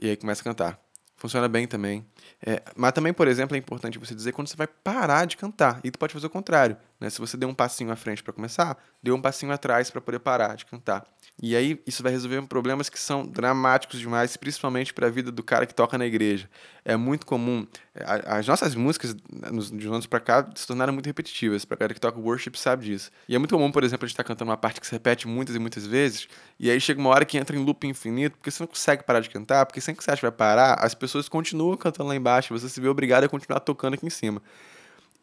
E 0.01 0.10
aí 0.10 0.18
começa 0.18 0.42
a 0.42 0.44
cantar. 0.44 0.86
Funciona 1.18 1.48
bem 1.48 1.65
também. 1.65 2.06
É, 2.46 2.62
mas 2.75 2.92
também, 2.92 3.13
por 3.13 3.27
exemplo, 3.27 3.56
é 3.56 3.60
importante 3.60 3.98
você 3.98 4.13
dizer 4.13 4.34
quando 4.34 4.48
você 4.48 4.56
vai 4.56 4.68
parar 4.68 5.25
de 5.25 5.38
cantar. 5.38 5.80
E 5.84 5.89
tu 5.89 5.98
pode 5.98 6.13
fazer 6.13 6.27
o 6.27 6.30
contrário. 6.30 6.77
Né? 7.00 7.10
Se 7.10 7.20
você 7.20 7.36
deu 7.36 7.50
um 7.50 7.54
passinho 7.54 7.92
à 7.92 7.96
frente 7.96 8.24
para 8.24 8.34
começar, 8.34 8.78
deu 9.04 9.16
um 9.16 9.22
passinho 9.22 9.52
atrás 9.52 9.90
para 9.92 10.02
poder 10.02 10.20
parar 10.20 10.56
de 10.56 10.66
cantar. 10.66 11.06
E 11.42 11.56
aí 11.56 11.82
isso 11.86 12.02
vai 12.02 12.12
resolver 12.12 12.42
problemas 12.44 12.88
que 12.88 12.98
são 12.98 13.25
dramáticos 13.25 14.00
demais, 14.00 14.38
principalmente 14.38 14.94
para 14.94 15.08
a 15.08 15.10
vida 15.10 15.32
do 15.32 15.44
cara 15.44 15.66
que 15.66 15.75
toca 15.75 15.98
na 15.98 16.06
igreja. 16.06 16.50
É 16.86 16.96
muito 16.96 17.25
comum. 17.25 17.68
É, 17.94 18.04
as 18.25 18.48
nossas 18.48 18.74
músicas, 18.74 19.14
né, 19.14 19.50
de 19.74 19.88
anos 19.88 20.06
para 20.06 20.22
cá, 20.22 20.50
se 20.56 20.66
tornaram 20.66 20.94
muito 20.94 21.08
repetitivas. 21.08 21.66
Para 21.66 21.75
cara 21.75 21.94
que 21.94 22.00
toca 22.00 22.18
worship 22.18 22.58
sabe 22.58 22.86
disso. 22.86 23.12
E 23.28 23.36
é 23.36 23.38
muito 23.38 23.54
comum, 23.54 23.70
por 23.70 23.84
exemplo, 23.84 24.06
a 24.06 24.08
gente 24.08 24.14
estar 24.14 24.24
tá 24.24 24.28
cantando 24.28 24.52
uma 24.52 24.58
parte 24.58 24.80
que 24.80 24.88
se 24.88 24.94
repete 24.94 25.28
muitas 25.28 25.56
e 25.56 25.60
muitas 25.60 25.86
vezes, 25.86 26.28
e 26.58 26.72
aí 26.72 26.80
chega 26.80 27.00
uma 27.00 27.10
hora 27.10 27.25
que 27.25 27.38
entra 27.38 27.56
em 27.56 27.60
loop 27.60 27.86
infinito, 27.86 28.38
porque 28.38 28.50
você 28.50 28.64
não 28.64 28.68
consegue 28.68 29.04
parar 29.04 29.20
de 29.20 29.30
cantar, 29.30 29.66
porque 29.66 29.82
sempre 29.82 29.98
que 29.98 30.04
você 30.06 30.12
acha 30.12 30.20
que 30.20 30.25
vai 30.25 30.32
parar, 30.32 30.75
as 30.75 30.96
pessoas 30.96 31.28
continuam 31.28 31.75
cantando 31.75 32.08
lá 32.10 32.16
embaixo, 32.16 32.54
você 32.58 32.70
se 32.70 32.80
vê 32.80 32.88
obrigado 32.88 33.25
a 33.25 33.30
continuar 33.30 33.60
tocando 33.60 33.96
aqui 33.96 34.06
em 34.06 34.10
cima. 34.10 34.42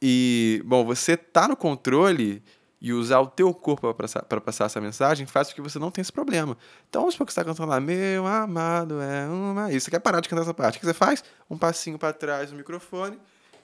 E, 0.04 0.60
bom, 0.64 0.84
você 0.84 1.16
tá 1.16 1.46
no 1.46 1.56
controle 1.56 2.42
e 2.80 2.92
usar 2.92 3.20
o 3.20 3.28
teu 3.28 3.54
corpo 3.54 3.94
para 3.94 3.94
passar, 3.94 4.22
passar 4.24 4.64
essa 4.64 4.80
mensagem 4.80 5.24
faz 5.24 5.48
com 5.48 5.54
que 5.54 5.60
você 5.60 5.78
não 5.78 5.92
tenha 5.92 6.02
esse 6.02 6.12
problema. 6.12 6.58
Então, 6.88 7.02
vamos 7.02 7.14
supor 7.14 7.28
que 7.28 7.32
você 7.32 7.38
está 7.38 7.48
cantando 7.48 7.70
lá, 7.70 7.78
meu 7.78 8.26
amado 8.26 9.00
é 9.00 9.28
uma... 9.28 9.72
E 9.72 9.80
você 9.80 9.88
quer 9.88 10.00
parar 10.00 10.20
de 10.20 10.28
cantar 10.28 10.42
essa 10.42 10.52
parte. 10.52 10.78
O 10.78 10.80
que 10.80 10.86
você 10.86 10.92
faz? 10.92 11.22
Um 11.48 11.56
passinho 11.56 11.96
para 11.96 12.12
trás 12.12 12.50
no 12.50 12.58
microfone 12.58 13.16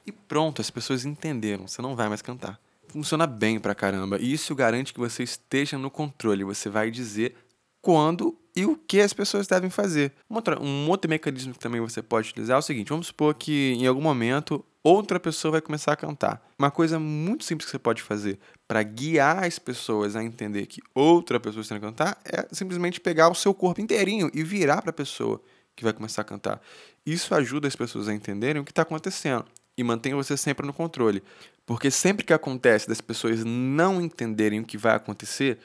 e 0.07 0.13
pronto, 0.13 0.63
as 0.63 0.71
pessoas 0.71 1.05
entenderam. 1.05 1.67
Você 1.67 1.83
não 1.83 1.97
vai 1.97 2.09
mais 2.09 2.23
cantar. 2.23 2.61
Funciona 2.87 3.27
bem 3.27 3.59
pra 3.59 3.75
caramba. 3.75 4.17
E 4.21 4.33
isso 4.33 4.55
garante 4.55 4.95
que 4.95 5.01
você 5.01 5.25
esteja 5.25 5.77
no 5.77 5.91
controle. 5.91 6.45
Você 6.45 6.71
vai 6.71 6.89
dizer 6.89 7.35
quando 7.83 8.38
e 8.59 8.67
o 8.67 8.77
que 8.77 9.01
as 9.01 9.13
pessoas 9.13 9.47
devem 9.47 9.71
fazer. 9.71 10.13
Um 10.29 10.35
outro, 10.35 10.61
um 10.61 10.91
outro 10.91 11.09
mecanismo 11.09 11.53
que 11.53 11.61
também 11.61 11.81
você 11.81 12.03
pode 12.03 12.31
utilizar 12.31 12.57
é 12.57 12.59
o 12.59 12.63
seguinte: 12.63 12.89
vamos 12.89 13.07
supor 13.07 13.33
que 13.35 13.75
em 13.75 13.87
algum 13.87 14.01
momento 14.01 14.65
outra 14.83 15.21
pessoa 15.21 15.53
vai 15.53 15.61
começar 15.61 15.93
a 15.93 15.97
cantar. 15.97 16.43
Uma 16.59 16.71
coisa 16.71 16.99
muito 16.99 17.45
simples 17.45 17.67
que 17.67 17.71
você 17.71 17.79
pode 17.79 18.03
fazer 18.03 18.37
para 18.67 18.83
guiar 18.83 19.45
as 19.45 19.61
pessoas 19.61 20.17
a 20.17 20.25
entender 20.25 20.67
que 20.67 20.81
outra 20.93 21.39
pessoa 21.39 21.63
está 21.63 21.77
a 21.77 21.81
cantar 21.81 22.19
é 22.25 22.49
simplesmente 22.51 23.01
pegar 23.01 23.29
o 23.29 23.35
seu 23.35 23.55
corpo 23.55 23.81
inteirinho 23.81 24.29
e 24.35 24.43
virar 24.43 24.83
para 24.83 24.91
a 24.91 24.95
pessoa 24.95 25.41
que 25.77 25.85
vai 25.85 25.93
começar 25.93 26.23
a 26.23 26.25
cantar. 26.25 26.61
Isso 27.07 27.33
ajuda 27.37 27.69
as 27.69 27.77
pessoas 27.77 28.09
a 28.09 28.15
entenderem 28.15 28.61
o 28.61 28.65
que 28.65 28.73
está 28.73 28.83
acontecendo 28.83 29.45
e 29.77 29.85
mantém 29.85 30.15
você 30.15 30.37
sempre 30.37 30.67
no 30.67 30.73
controle. 30.73 31.23
Porque 31.65 31.91
sempre 31.91 32.25
que 32.25 32.33
acontece 32.33 32.89
das 32.89 33.01
pessoas 33.01 33.45
não 33.45 34.01
entenderem 34.01 34.59
o 34.59 34.65
que 34.65 34.77
vai 34.77 34.97
acontecer, 34.97 35.59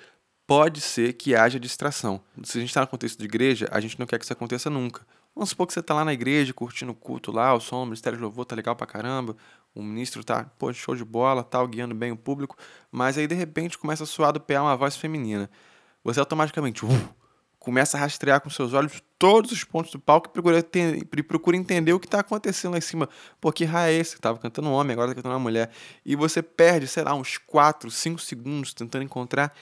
pode 0.53 0.81
ser 0.81 1.13
que 1.13 1.33
haja 1.33 1.59
distração. 1.59 2.21
Se 2.43 2.59
a 2.59 2.61
gente 2.61 2.69
está 2.69 2.81
no 2.81 2.85
contexto 2.85 3.17
de 3.17 3.25
igreja, 3.25 3.67
a 3.71 3.79
gente 3.79 3.99
não 3.99 4.05
quer 4.05 4.19
que 4.19 4.23
isso 4.23 4.33
aconteça 4.33 4.69
nunca. 4.69 5.01
Vamos 5.33 5.49
supor 5.49 5.65
que 5.65 5.73
você 5.73 5.79
está 5.79 5.95
lá 5.95 6.05
na 6.05 6.13
igreja, 6.13 6.53
curtindo 6.53 6.91
o 6.91 6.95
culto 6.95 7.31
lá, 7.31 7.55
o 7.55 7.59
som, 7.59 7.81
o 7.81 7.85
ministério 7.85 8.17
de 8.17 8.23
louvor 8.23 8.45
tá 8.45 8.55
legal 8.55 8.75
pra 8.75 8.85
caramba, 8.85 9.35
o 9.73 9.81
ministro 9.81 10.23
tá, 10.23 10.43
pô, 10.59 10.71
show 10.71 10.95
de 10.95 11.03
bola, 11.03 11.43
tal, 11.43 11.67
guiando 11.67 11.95
bem 11.95 12.11
o 12.11 12.15
público, 12.15 12.55
mas 12.91 13.17
aí 13.17 13.25
de 13.25 13.33
repente 13.33 13.79
começa 13.79 14.03
a 14.03 14.05
soar 14.05 14.31
do 14.31 14.39
PA 14.39 14.61
uma 14.61 14.77
voz 14.77 14.95
feminina. 14.95 15.49
Você 16.03 16.19
automaticamente 16.19 16.85
uh, 16.85 16.89
começa 17.57 17.97
a 17.97 17.99
rastrear 18.01 18.41
com 18.41 18.49
seus 18.49 18.73
olhos 18.73 19.01
todos 19.17 19.53
os 19.53 19.63
pontos 19.63 19.89
do 19.89 19.97
palco 19.97 20.27
e 20.27 21.23
procura, 21.23 21.57
entender 21.57 21.93
o 21.93 21.99
que 21.99 22.07
está 22.07 22.19
acontecendo 22.19 22.73
lá 22.73 22.77
em 22.77 22.81
cima. 22.81 23.07
Pô, 23.39 23.53
que 23.53 23.63
raio 23.63 23.95
é 23.95 23.97
esse? 23.97 24.19
Tava 24.19 24.37
cantando 24.37 24.67
um 24.67 24.73
homem, 24.73 24.91
agora 24.91 25.11
tá 25.11 25.15
cantando 25.15 25.33
uma 25.33 25.39
mulher. 25.39 25.71
E 26.05 26.13
você 26.13 26.43
perde, 26.43 26.87
sei 26.87 27.03
lá, 27.03 27.15
uns 27.15 27.37
4, 27.37 27.89
5 27.89 28.19
segundos 28.19 28.73
tentando 28.73 29.05
encontrar 29.05 29.53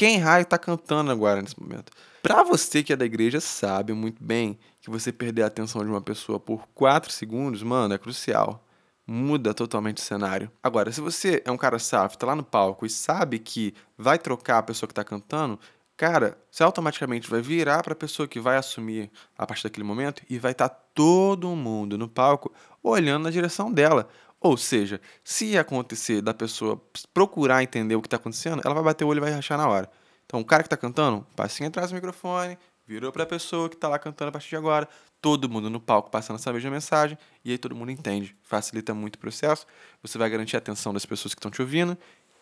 quem 0.00 0.16
raio 0.16 0.44
está 0.44 0.56
cantando 0.56 1.10
agora 1.10 1.42
nesse 1.42 1.60
momento. 1.60 1.92
Para 2.22 2.42
você 2.42 2.82
que 2.82 2.90
é 2.90 2.96
da 2.96 3.04
igreja, 3.04 3.38
sabe 3.38 3.92
muito 3.92 4.24
bem 4.24 4.58
que 4.80 4.88
você 4.88 5.12
perder 5.12 5.42
a 5.42 5.46
atenção 5.46 5.84
de 5.84 5.90
uma 5.90 6.00
pessoa 6.00 6.40
por 6.40 6.66
4 6.74 7.12
segundos, 7.12 7.62
mano, 7.62 7.92
é 7.92 7.98
crucial. 7.98 8.64
Muda 9.06 9.52
totalmente 9.52 9.98
o 9.98 10.00
cenário. 10.00 10.50
Agora, 10.62 10.90
se 10.90 11.02
você 11.02 11.42
é 11.44 11.50
um 11.50 11.56
cara 11.58 11.78
safo, 11.78 12.16
tá 12.16 12.28
lá 12.28 12.34
no 12.34 12.42
palco 12.42 12.86
e 12.86 12.88
sabe 12.88 13.38
que 13.38 13.74
vai 13.98 14.18
trocar 14.18 14.56
a 14.56 14.62
pessoa 14.62 14.88
que 14.88 14.94
tá 14.94 15.04
cantando, 15.04 15.60
cara, 15.98 16.38
você 16.50 16.62
automaticamente 16.62 17.28
vai 17.28 17.42
virar 17.42 17.82
para 17.82 17.92
a 17.92 17.96
pessoa 17.96 18.26
que 18.26 18.40
vai 18.40 18.56
assumir 18.56 19.10
a 19.36 19.46
partir 19.46 19.64
daquele 19.64 19.86
momento 19.86 20.22
e 20.30 20.38
vai 20.38 20.52
estar 20.52 20.70
tá 20.70 20.80
todo 20.94 21.54
mundo 21.54 21.98
no 21.98 22.08
palco 22.08 22.50
olhando 22.82 23.24
na 23.24 23.30
direção 23.30 23.70
dela. 23.70 24.08
Ou 24.40 24.56
seja, 24.56 25.00
se 25.22 25.58
acontecer 25.58 26.22
da 26.22 26.32
pessoa 26.32 26.80
procurar 27.12 27.62
entender 27.62 27.94
o 27.94 28.00
que 28.00 28.06
está 28.06 28.16
acontecendo, 28.16 28.62
ela 28.64 28.74
vai 28.74 28.84
bater 28.84 29.04
o 29.04 29.08
olho 29.08 29.18
e 29.18 29.20
vai 29.20 29.30
rachar 29.30 29.58
na 29.58 29.68
hora. 29.68 29.90
Então, 30.24 30.40
o 30.40 30.44
cara 30.44 30.62
que 30.62 30.66
está 30.66 30.76
cantando, 30.76 31.26
passinho 31.36 31.68
atrás 31.68 31.90
do 31.90 31.94
microfone, 31.94 32.56
virou 32.86 33.12
para 33.12 33.24
a 33.24 33.26
pessoa 33.26 33.68
que 33.68 33.74
está 33.74 33.88
lá 33.88 33.98
cantando 33.98 34.30
a 34.30 34.32
partir 34.32 34.48
de 34.48 34.56
agora, 34.56 34.88
todo 35.20 35.48
mundo 35.48 35.68
no 35.68 35.78
palco 35.78 36.10
passando 36.10 36.36
essa 36.36 36.52
mesma 36.52 36.70
mensagem, 36.70 37.18
e 37.44 37.52
aí 37.52 37.58
todo 37.58 37.74
mundo 37.74 37.90
entende. 37.90 38.34
Facilita 38.42 38.94
muito 38.94 39.16
o 39.16 39.18
processo, 39.18 39.66
você 40.02 40.16
vai 40.16 40.30
garantir 40.30 40.56
a 40.56 40.58
atenção 40.58 40.94
das 40.94 41.04
pessoas 41.04 41.34
que 41.34 41.38
estão 41.38 41.50
te 41.50 41.60
ouvindo, 41.60 41.96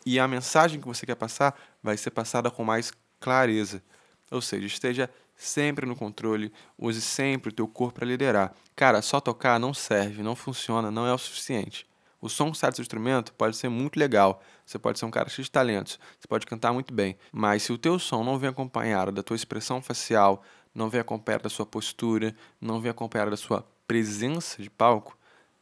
e 0.06 0.20
a 0.20 0.28
mensagem 0.28 0.80
que 0.80 0.86
você 0.86 1.04
quer 1.04 1.16
passar 1.16 1.58
vai 1.82 1.96
ser 1.96 2.10
passada 2.10 2.50
com 2.50 2.62
mais 2.62 2.92
clareza. 3.18 3.82
Ou 4.30 4.40
seja, 4.40 4.66
esteja 4.66 5.10
sempre 5.38 5.86
no 5.86 5.94
controle, 5.94 6.52
use 6.76 7.00
sempre 7.00 7.50
o 7.50 7.52
teu 7.52 7.68
corpo 7.68 8.00
para 8.00 8.06
liderar. 8.06 8.52
Cara, 8.74 9.00
só 9.00 9.20
tocar 9.20 9.58
não 9.60 9.72
serve, 9.72 10.22
não 10.22 10.34
funciona, 10.34 10.90
não 10.90 11.06
é 11.06 11.14
o 11.14 11.18
suficiente. 11.18 11.86
O 12.20 12.28
som 12.28 12.50
que 12.50 12.58
sai 12.58 12.70
do 12.70 12.76
seu 12.76 12.82
instrumento 12.82 13.32
pode 13.32 13.56
ser 13.56 13.68
muito 13.68 13.96
legal, 13.96 14.42
você 14.66 14.76
pode 14.76 14.98
ser 14.98 15.04
um 15.04 15.10
cara 15.10 15.28
cheio 15.28 15.44
de 15.44 15.50
talentos, 15.52 16.00
você 16.18 16.26
pode 16.26 16.44
cantar 16.44 16.72
muito 16.72 16.92
bem, 16.92 17.16
mas 17.30 17.62
se 17.62 17.72
o 17.72 17.78
teu 17.78 17.96
som 17.96 18.24
não 18.24 18.36
vem 18.36 18.50
acompanhado 18.50 19.12
da 19.12 19.22
tua 19.22 19.36
expressão 19.36 19.80
facial, 19.80 20.42
não 20.74 20.90
vem 20.90 21.00
acompanhado 21.00 21.44
da 21.44 21.48
sua 21.48 21.64
postura, 21.64 22.34
não 22.60 22.80
vem 22.80 22.90
acompanhado 22.90 23.30
da 23.30 23.36
sua 23.36 23.64
presença 23.86 24.60
de 24.60 24.68
palco, 24.68 25.16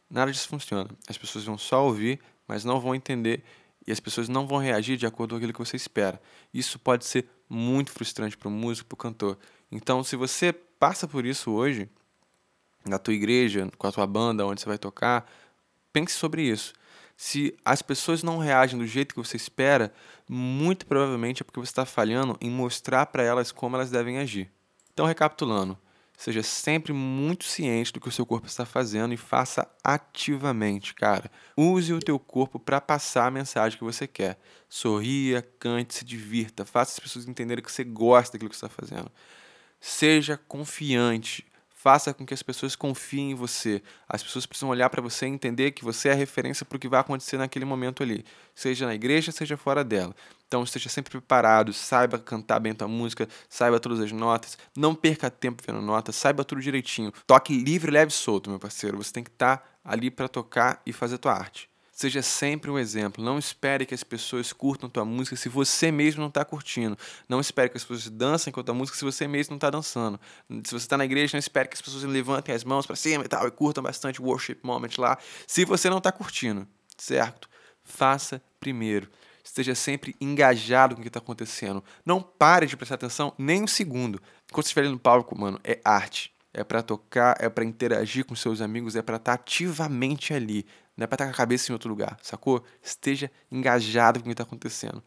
nada 0.09 0.31
disso 0.31 0.47
funciona. 0.47 0.89
As 1.07 1.15
pessoas 1.15 1.45
vão 1.45 1.59
só 1.59 1.85
ouvir, 1.85 2.19
mas 2.47 2.65
não 2.65 2.79
vão 2.79 2.95
entender 2.95 3.43
e 3.87 3.91
as 3.91 3.99
pessoas 3.99 4.27
não 4.27 4.45
vão 4.45 4.57
reagir 4.57 4.97
de 4.97 5.05
acordo 5.05 5.31
com 5.31 5.37
aquilo 5.37 5.53
que 5.53 5.59
você 5.59 5.77
espera. 5.77 6.21
Isso 6.53 6.77
pode 6.77 7.05
ser 7.05 7.29
muito 7.49 7.91
frustrante 7.91 8.35
para 8.35 8.49
o 8.49 8.51
músico, 8.51 8.89
para 8.89 8.95
o 8.95 8.97
cantor. 8.97 9.37
Então, 9.71 10.03
se 10.03 10.15
você 10.15 10.53
passa 10.53 11.07
por 11.07 11.25
isso 11.25 11.51
hoje, 11.51 11.89
na 12.85 12.97
tua 12.97 13.13
igreja, 13.13 13.69
com 13.77 13.87
a 13.87 13.91
tua 13.91 14.07
banda, 14.07 14.45
onde 14.45 14.61
você 14.61 14.67
vai 14.67 14.77
tocar, 14.77 15.29
pense 15.91 16.13
sobre 16.13 16.43
isso. 16.43 16.73
Se 17.15 17.57
as 17.65 17.81
pessoas 17.81 18.23
não 18.23 18.37
reagem 18.37 18.77
do 18.77 18.85
jeito 18.85 19.15
que 19.15 19.21
você 19.23 19.35
espera, 19.35 19.93
muito 20.29 20.85
provavelmente 20.85 21.41
é 21.41 21.43
porque 21.43 21.59
você 21.59 21.71
está 21.71 21.85
falhando 21.85 22.37
em 22.39 22.49
mostrar 22.49 23.07
para 23.07 23.23
elas 23.23 23.51
como 23.51 23.75
elas 23.75 23.89
devem 23.89 24.19
agir. 24.19 24.51
Então, 24.93 25.05
recapitulando, 25.05 25.77
Seja 26.17 26.41
sempre 26.41 26.91
muito 26.93 27.43
ciente 27.43 27.93
do 27.93 28.01
que 28.01 28.09
o 28.09 28.11
seu 28.11 28.25
corpo 28.25 28.47
está 28.47 28.65
fazendo 28.65 29.13
e 29.13 29.17
faça 29.17 29.69
ativamente, 29.83 30.95
cara. 30.95 31.29
Use 31.55 31.93
o 31.93 31.99
teu 31.99 32.17
corpo 32.17 32.59
para 32.59 32.81
passar 32.81 33.27
a 33.27 33.31
mensagem 33.31 33.77
que 33.77 33.83
você 33.83 34.07
quer. 34.07 34.39
Sorria, 34.67 35.47
cante, 35.59 35.93
se 35.93 36.03
divirta, 36.03 36.65
faça 36.65 36.93
as 36.93 36.99
pessoas 36.99 37.27
entenderem 37.27 37.63
que 37.63 37.71
você 37.71 37.83
gosta 37.83 38.33
daquilo 38.33 38.49
que 38.49 38.57
você 38.57 38.65
está 38.65 38.75
fazendo. 38.81 39.11
Seja 39.79 40.37
confiante. 40.47 41.45
Faça 41.69 42.13
com 42.13 42.25
que 42.25 42.33
as 42.33 42.41
pessoas 42.41 42.75
confiem 42.75 43.31
em 43.31 43.35
você. 43.35 43.81
As 44.09 44.23
pessoas 44.23 44.45
precisam 44.45 44.69
olhar 44.69 44.89
para 44.89 45.01
você 45.01 45.25
e 45.25 45.29
entender 45.29 45.71
que 45.71 45.85
você 45.85 46.09
é 46.09 46.11
a 46.11 46.15
referência 46.15 46.65
para 46.65 46.75
o 46.75 46.79
que 46.79 46.87
vai 46.87 46.99
acontecer 46.99 47.37
naquele 47.37 47.65
momento 47.65 48.01
ali, 48.01 48.25
seja 48.53 48.85
na 48.85 48.95
igreja, 48.95 49.31
seja 49.31 49.55
fora 49.55 49.83
dela. 49.83 50.13
Então 50.47 50.63
esteja 50.63 50.89
sempre 50.89 51.11
preparado, 51.11 51.71
saiba 51.71 52.17
cantar 52.17 52.59
bem 52.59 52.71
a 52.71 52.75
tua 52.75 52.87
música, 52.87 53.29
saiba 53.47 53.79
todas 53.79 53.99
as 53.99 54.11
notas, 54.11 54.57
não 54.75 54.95
perca 54.95 55.29
tempo 55.29 55.63
vendo 55.65 55.81
notas, 55.81 56.15
saiba 56.15 56.43
tudo 56.43 56.61
direitinho. 56.61 57.13
Toque 57.25 57.53
livre, 57.53 57.91
leve 57.91 58.11
e 58.11 58.15
solto, 58.15 58.49
meu 58.49 58.59
parceiro. 58.59 58.97
Você 58.97 59.13
tem 59.13 59.23
que 59.23 59.29
estar 59.29 59.57
tá 59.57 59.65
ali 59.85 60.09
para 60.09 60.27
tocar 60.27 60.81
e 60.85 60.91
fazer 60.91 61.19
tua 61.19 61.33
arte. 61.33 61.69
Seja 61.97 62.21
sempre 62.21 62.69
um 62.69 62.77
exemplo. 62.77 63.25
Não 63.25 63.39
espere 63.39 63.83
que 63.83 63.95
as 63.95 64.03
pessoas 64.03 64.53
curtam 64.53 64.87
tua 64.87 65.03
música 65.03 65.35
se 65.35 65.49
você 65.49 65.91
mesmo 65.91 66.21
não 66.21 66.27
está 66.27 66.45
curtindo. 66.45 66.95
Não 67.27 67.39
espere 67.39 67.69
que 67.69 67.77
as 67.77 67.83
pessoas 67.83 68.07
dancem 68.07 68.53
com 68.53 68.59
a 68.59 68.63
tua 68.63 68.75
música 68.75 68.95
se 68.95 69.03
você 69.03 69.27
mesmo 69.27 69.53
não 69.53 69.57
está 69.57 69.71
dançando. 69.71 70.19
Se 70.63 70.73
você 70.73 70.85
está 70.85 70.95
na 70.95 71.05
igreja, 71.05 71.35
não 71.35 71.39
espere 71.39 71.67
que 71.67 71.73
as 71.73 71.81
pessoas 71.81 72.03
levantem 72.03 72.53
as 72.53 72.63
mãos 72.63 72.85
para 72.85 72.95
cima 72.95 73.25
e 73.25 73.27
tal 73.27 73.47
e 73.47 73.49
curtam 73.49 73.83
bastante 73.83 74.21
worship 74.21 74.59
moment 74.61 74.91
lá. 74.99 75.17
Se 75.47 75.65
você 75.65 75.89
não 75.89 75.97
está 75.97 76.11
curtindo, 76.11 76.67
certo? 76.95 77.49
Faça 77.83 78.39
primeiro. 78.59 79.09
Esteja 79.43 79.73
sempre 79.73 80.15
engajado 80.21 80.93
com 80.93 80.99
o 80.99 81.01
que 81.01 81.09
está 81.09 81.17
acontecendo. 81.17 81.83
Não 82.05 82.21
pare 82.21 82.67
de 82.67 82.77
prestar 82.77 82.93
atenção 82.93 83.33
nem 83.39 83.63
um 83.63 83.67
segundo. 83.67 84.21
Quando 84.51 84.65
você 84.65 84.67
estiver 84.67 84.81
ali 84.81 84.91
no 84.91 84.99
palco, 84.99 85.35
mano, 85.35 85.59
é 85.63 85.81
arte 85.83 86.31
é 86.53 86.63
para 86.63 86.81
tocar, 86.81 87.35
é 87.39 87.49
para 87.49 87.63
interagir 87.63 88.25
com 88.25 88.35
seus 88.35 88.61
amigos, 88.61 88.95
é 88.95 89.01
para 89.01 89.17
estar 89.17 89.37
tá 89.37 89.41
ativamente 89.41 90.33
ali. 90.33 90.65
Não 90.95 91.03
é 91.03 91.07
para 91.07 91.15
estar 91.15 91.25
tá 91.25 91.31
com 91.31 91.35
a 91.35 91.37
cabeça 91.37 91.71
em 91.71 91.73
outro 91.73 91.89
lugar, 91.89 92.17
sacou? 92.21 92.63
Esteja 92.81 93.31
engajado 93.51 94.19
com 94.19 94.25
o 94.25 94.27
que 94.29 94.33
está 94.33 94.43
acontecendo. 94.43 95.03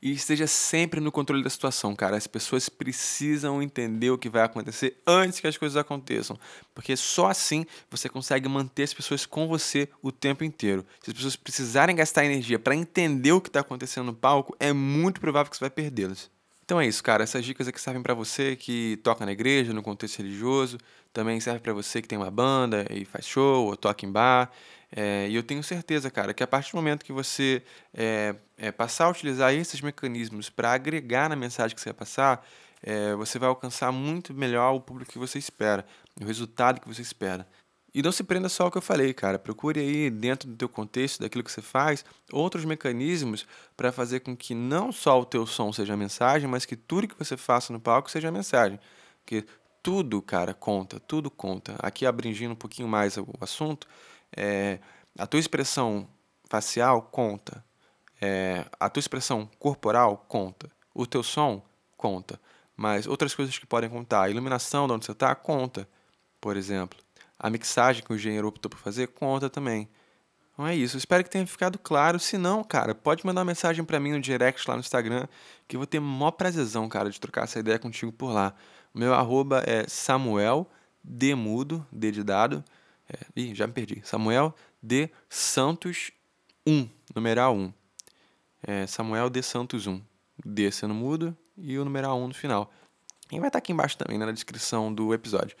E 0.00 0.12
esteja 0.12 0.46
sempre 0.46 1.00
no 1.00 1.10
controle 1.10 1.42
da 1.42 1.50
situação, 1.50 1.96
cara. 1.96 2.16
As 2.16 2.26
pessoas 2.26 2.68
precisam 2.68 3.62
entender 3.62 4.10
o 4.10 4.18
que 4.18 4.28
vai 4.28 4.42
acontecer 4.42 5.00
antes 5.06 5.40
que 5.40 5.46
as 5.46 5.56
coisas 5.56 5.76
aconteçam. 5.76 6.38
Porque 6.74 6.96
só 6.96 7.30
assim 7.30 7.64
você 7.90 8.08
consegue 8.08 8.48
manter 8.48 8.82
as 8.82 8.94
pessoas 8.94 9.24
com 9.24 9.48
você 9.48 9.88
o 10.02 10.12
tempo 10.12 10.44
inteiro. 10.44 10.84
Se 11.02 11.10
as 11.10 11.16
pessoas 11.16 11.36
precisarem 11.36 11.96
gastar 11.96 12.24
energia 12.24 12.58
para 12.58 12.74
entender 12.74 13.32
o 13.32 13.40
que 13.40 13.48
está 13.48 13.60
acontecendo 13.60 14.06
no 14.06 14.14
palco, 14.14 14.54
é 14.60 14.72
muito 14.72 15.20
provável 15.20 15.50
que 15.50 15.56
você 15.56 15.64
vai 15.64 15.70
perdê-las. 15.70 16.30
Então 16.66 16.80
é 16.80 16.86
isso, 16.86 17.02
cara. 17.02 17.22
Essas 17.22 17.44
dicas 17.44 17.68
aqui 17.68 17.80
servem 17.80 18.02
para 18.02 18.12
você 18.12 18.56
que 18.56 18.98
toca 19.04 19.24
na 19.24 19.30
igreja, 19.30 19.72
no 19.72 19.82
contexto 19.84 20.18
religioso. 20.18 20.78
Também 21.12 21.38
serve 21.38 21.60
para 21.60 21.72
você 21.72 22.02
que 22.02 22.08
tem 22.08 22.18
uma 22.18 22.30
banda 22.30 22.84
e 22.90 23.04
faz 23.04 23.24
show 23.24 23.66
ou 23.66 23.76
toca 23.76 24.04
em 24.04 24.10
bar. 24.10 24.50
É, 24.90 25.28
e 25.28 25.34
eu 25.36 25.44
tenho 25.44 25.62
certeza, 25.62 26.10
cara, 26.10 26.34
que 26.34 26.42
a 26.42 26.46
partir 26.46 26.72
do 26.72 26.76
momento 26.76 27.04
que 27.04 27.12
você 27.12 27.62
é, 27.94 28.34
é, 28.58 28.72
passar 28.72 29.04
a 29.04 29.10
utilizar 29.10 29.54
esses 29.54 29.80
mecanismos 29.80 30.50
para 30.50 30.72
agregar 30.72 31.28
na 31.28 31.36
mensagem 31.36 31.74
que 31.74 31.80
você 31.80 31.90
vai 31.90 31.98
passar, 31.98 32.44
é, 32.82 33.14
você 33.14 33.38
vai 33.38 33.48
alcançar 33.48 33.92
muito 33.92 34.34
melhor 34.34 34.74
o 34.74 34.80
público 34.80 35.12
que 35.12 35.18
você 35.20 35.38
espera, 35.38 35.86
o 36.20 36.24
resultado 36.24 36.80
que 36.80 36.88
você 36.88 37.00
espera. 37.00 37.46
E 37.96 38.02
não 38.02 38.12
se 38.12 38.22
prenda 38.22 38.46
só 38.50 38.64
ao 38.64 38.70
que 38.70 38.76
eu 38.76 38.82
falei, 38.82 39.14
cara. 39.14 39.38
Procure 39.38 39.80
aí, 39.80 40.10
dentro 40.10 40.46
do 40.50 40.54
teu 40.54 40.68
contexto, 40.68 41.22
daquilo 41.22 41.42
que 41.42 41.50
você 41.50 41.62
faz, 41.62 42.04
outros 42.30 42.62
mecanismos 42.66 43.46
para 43.74 43.90
fazer 43.90 44.20
com 44.20 44.36
que 44.36 44.54
não 44.54 44.92
só 44.92 45.18
o 45.18 45.24
teu 45.24 45.46
som 45.46 45.72
seja 45.72 45.96
mensagem, 45.96 46.46
mas 46.46 46.66
que 46.66 46.76
tudo 46.76 47.08
que 47.08 47.18
você 47.18 47.38
faça 47.38 47.72
no 47.72 47.80
palco 47.80 48.10
seja 48.10 48.30
mensagem. 48.30 48.78
Porque 49.24 49.46
tudo, 49.82 50.20
cara, 50.20 50.52
conta, 50.52 51.00
tudo 51.00 51.30
conta. 51.30 51.74
Aqui 51.78 52.04
abrangindo 52.04 52.52
um 52.52 52.56
pouquinho 52.56 52.86
mais 52.86 53.16
o 53.16 53.26
assunto, 53.40 53.88
é, 54.36 54.78
a 55.18 55.26
tua 55.26 55.40
expressão 55.40 56.06
facial 56.50 57.00
conta. 57.00 57.64
É, 58.20 58.66
a 58.78 58.90
tua 58.90 59.00
expressão 59.00 59.48
corporal 59.58 60.22
conta. 60.28 60.70
O 60.94 61.06
teu 61.06 61.22
som 61.22 61.62
conta. 61.96 62.38
Mas 62.76 63.06
outras 63.06 63.34
coisas 63.34 63.58
que 63.58 63.64
podem 63.64 63.88
contar, 63.88 64.24
a 64.24 64.28
iluminação 64.28 64.86
de 64.86 64.92
onde 64.92 65.06
você 65.06 65.12
está, 65.12 65.34
conta, 65.34 65.88
por 66.38 66.58
exemplo. 66.58 67.05
A 67.38 67.50
mixagem 67.50 68.02
que 68.02 68.12
o 68.12 68.16
engenheiro 68.16 68.48
optou 68.48 68.70
por 68.70 68.78
fazer 68.78 69.08
conta 69.08 69.50
também. 69.50 69.88
Então 70.52 70.66
é 70.66 70.74
isso. 70.74 70.96
espero 70.96 71.22
que 71.22 71.28
tenha 71.28 71.46
ficado 71.46 71.78
claro. 71.78 72.18
Se 72.18 72.38
não, 72.38 72.64
cara, 72.64 72.94
pode 72.94 73.26
mandar 73.26 73.42
uma 73.42 73.46
mensagem 73.46 73.84
para 73.84 74.00
mim 74.00 74.12
no 74.12 74.20
direct 74.20 74.68
lá 74.68 74.74
no 74.74 74.80
Instagram, 74.80 75.28
que 75.68 75.76
eu 75.76 75.80
vou 75.80 75.86
ter 75.86 76.00
maior 76.00 76.30
prazerzão, 76.30 76.88
cara, 76.88 77.10
de 77.10 77.20
trocar 77.20 77.44
essa 77.44 77.58
ideia 77.58 77.78
contigo 77.78 78.10
por 78.10 78.32
lá. 78.32 78.54
O 78.94 78.98
meu 78.98 79.12
arroba 79.12 79.62
é 79.66 79.86
Samuel 79.86 80.66
Demudo, 81.04 81.86
D 81.92 82.10
de 82.10 82.24
dado. 82.24 82.64
É, 83.08 83.18
ih, 83.36 83.54
já 83.54 83.66
me 83.66 83.72
perdi. 83.72 84.00
Samuel 84.02 84.54
D 84.82 85.10
Santos 85.28 86.10
1, 86.66 86.88
numeral 87.14 87.54
1. 87.54 87.72
É, 88.66 88.86
Samuel 88.86 89.28
D 89.28 89.42
Santos 89.42 89.86
1. 89.86 90.00
D 90.44 90.70
sendo 90.70 90.94
mudo 90.94 91.36
e 91.56 91.78
o 91.78 91.84
numeral 91.84 92.18
1 92.18 92.28
no 92.28 92.34
final. 92.34 92.72
E 93.30 93.38
vai 93.38 93.48
estar 93.48 93.58
aqui 93.58 93.72
embaixo 93.72 93.96
também, 93.96 94.18
né, 94.18 94.26
na 94.26 94.32
descrição 94.32 94.92
do 94.92 95.12
episódio. 95.12 95.56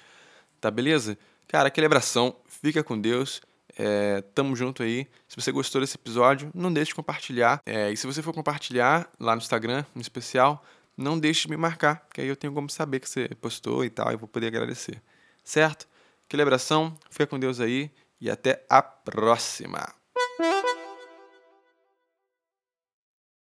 Tá 0.60 0.70
beleza? 0.70 1.18
Cara, 1.48 1.68
aquele 1.68 1.86
abração, 1.86 2.36
fica 2.46 2.82
com 2.82 3.00
Deus. 3.00 3.40
É, 3.78 4.22
tamo 4.34 4.56
junto 4.56 4.82
aí. 4.82 5.06
Se 5.28 5.36
você 5.36 5.52
gostou 5.52 5.80
desse 5.80 5.96
episódio, 5.96 6.50
não 6.54 6.72
deixe 6.72 6.90
de 6.90 6.94
compartilhar. 6.94 7.60
É, 7.66 7.90
e 7.90 7.96
se 7.96 8.06
você 8.06 8.22
for 8.22 8.32
compartilhar 8.32 9.10
lá 9.20 9.34
no 9.34 9.40
Instagram, 9.40 9.84
no 9.94 10.00
especial, 10.00 10.64
não 10.96 11.18
deixe 11.18 11.42
de 11.42 11.50
me 11.50 11.56
marcar, 11.56 12.06
que 12.12 12.20
aí 12.20 12.28
eu 12.28 12.36
tenho 12.36 12.52
como 12.52 12.70
saber 12.70 13.00
que 13.00 13.08
você 13.08 13.28
postou 13.40 13.84
e 13.84 13.90
tal, 13.90 14.12
e 14.12 14.16
vou 14.16 14.28
poder 14.28 14.46
agradecer. 14.46 15.02
Certo? 15.44 15.86
Aquele 16.26 16.42
abração, 16.42 16.96
fica 17.10 17.26
com 17.26 17.38
Deus 17.38 17.60
aí 17.60 17.90
e 18.20 18.30
até 18.30 18.64
a 18.68 18.82
próxima. 18.82 19.86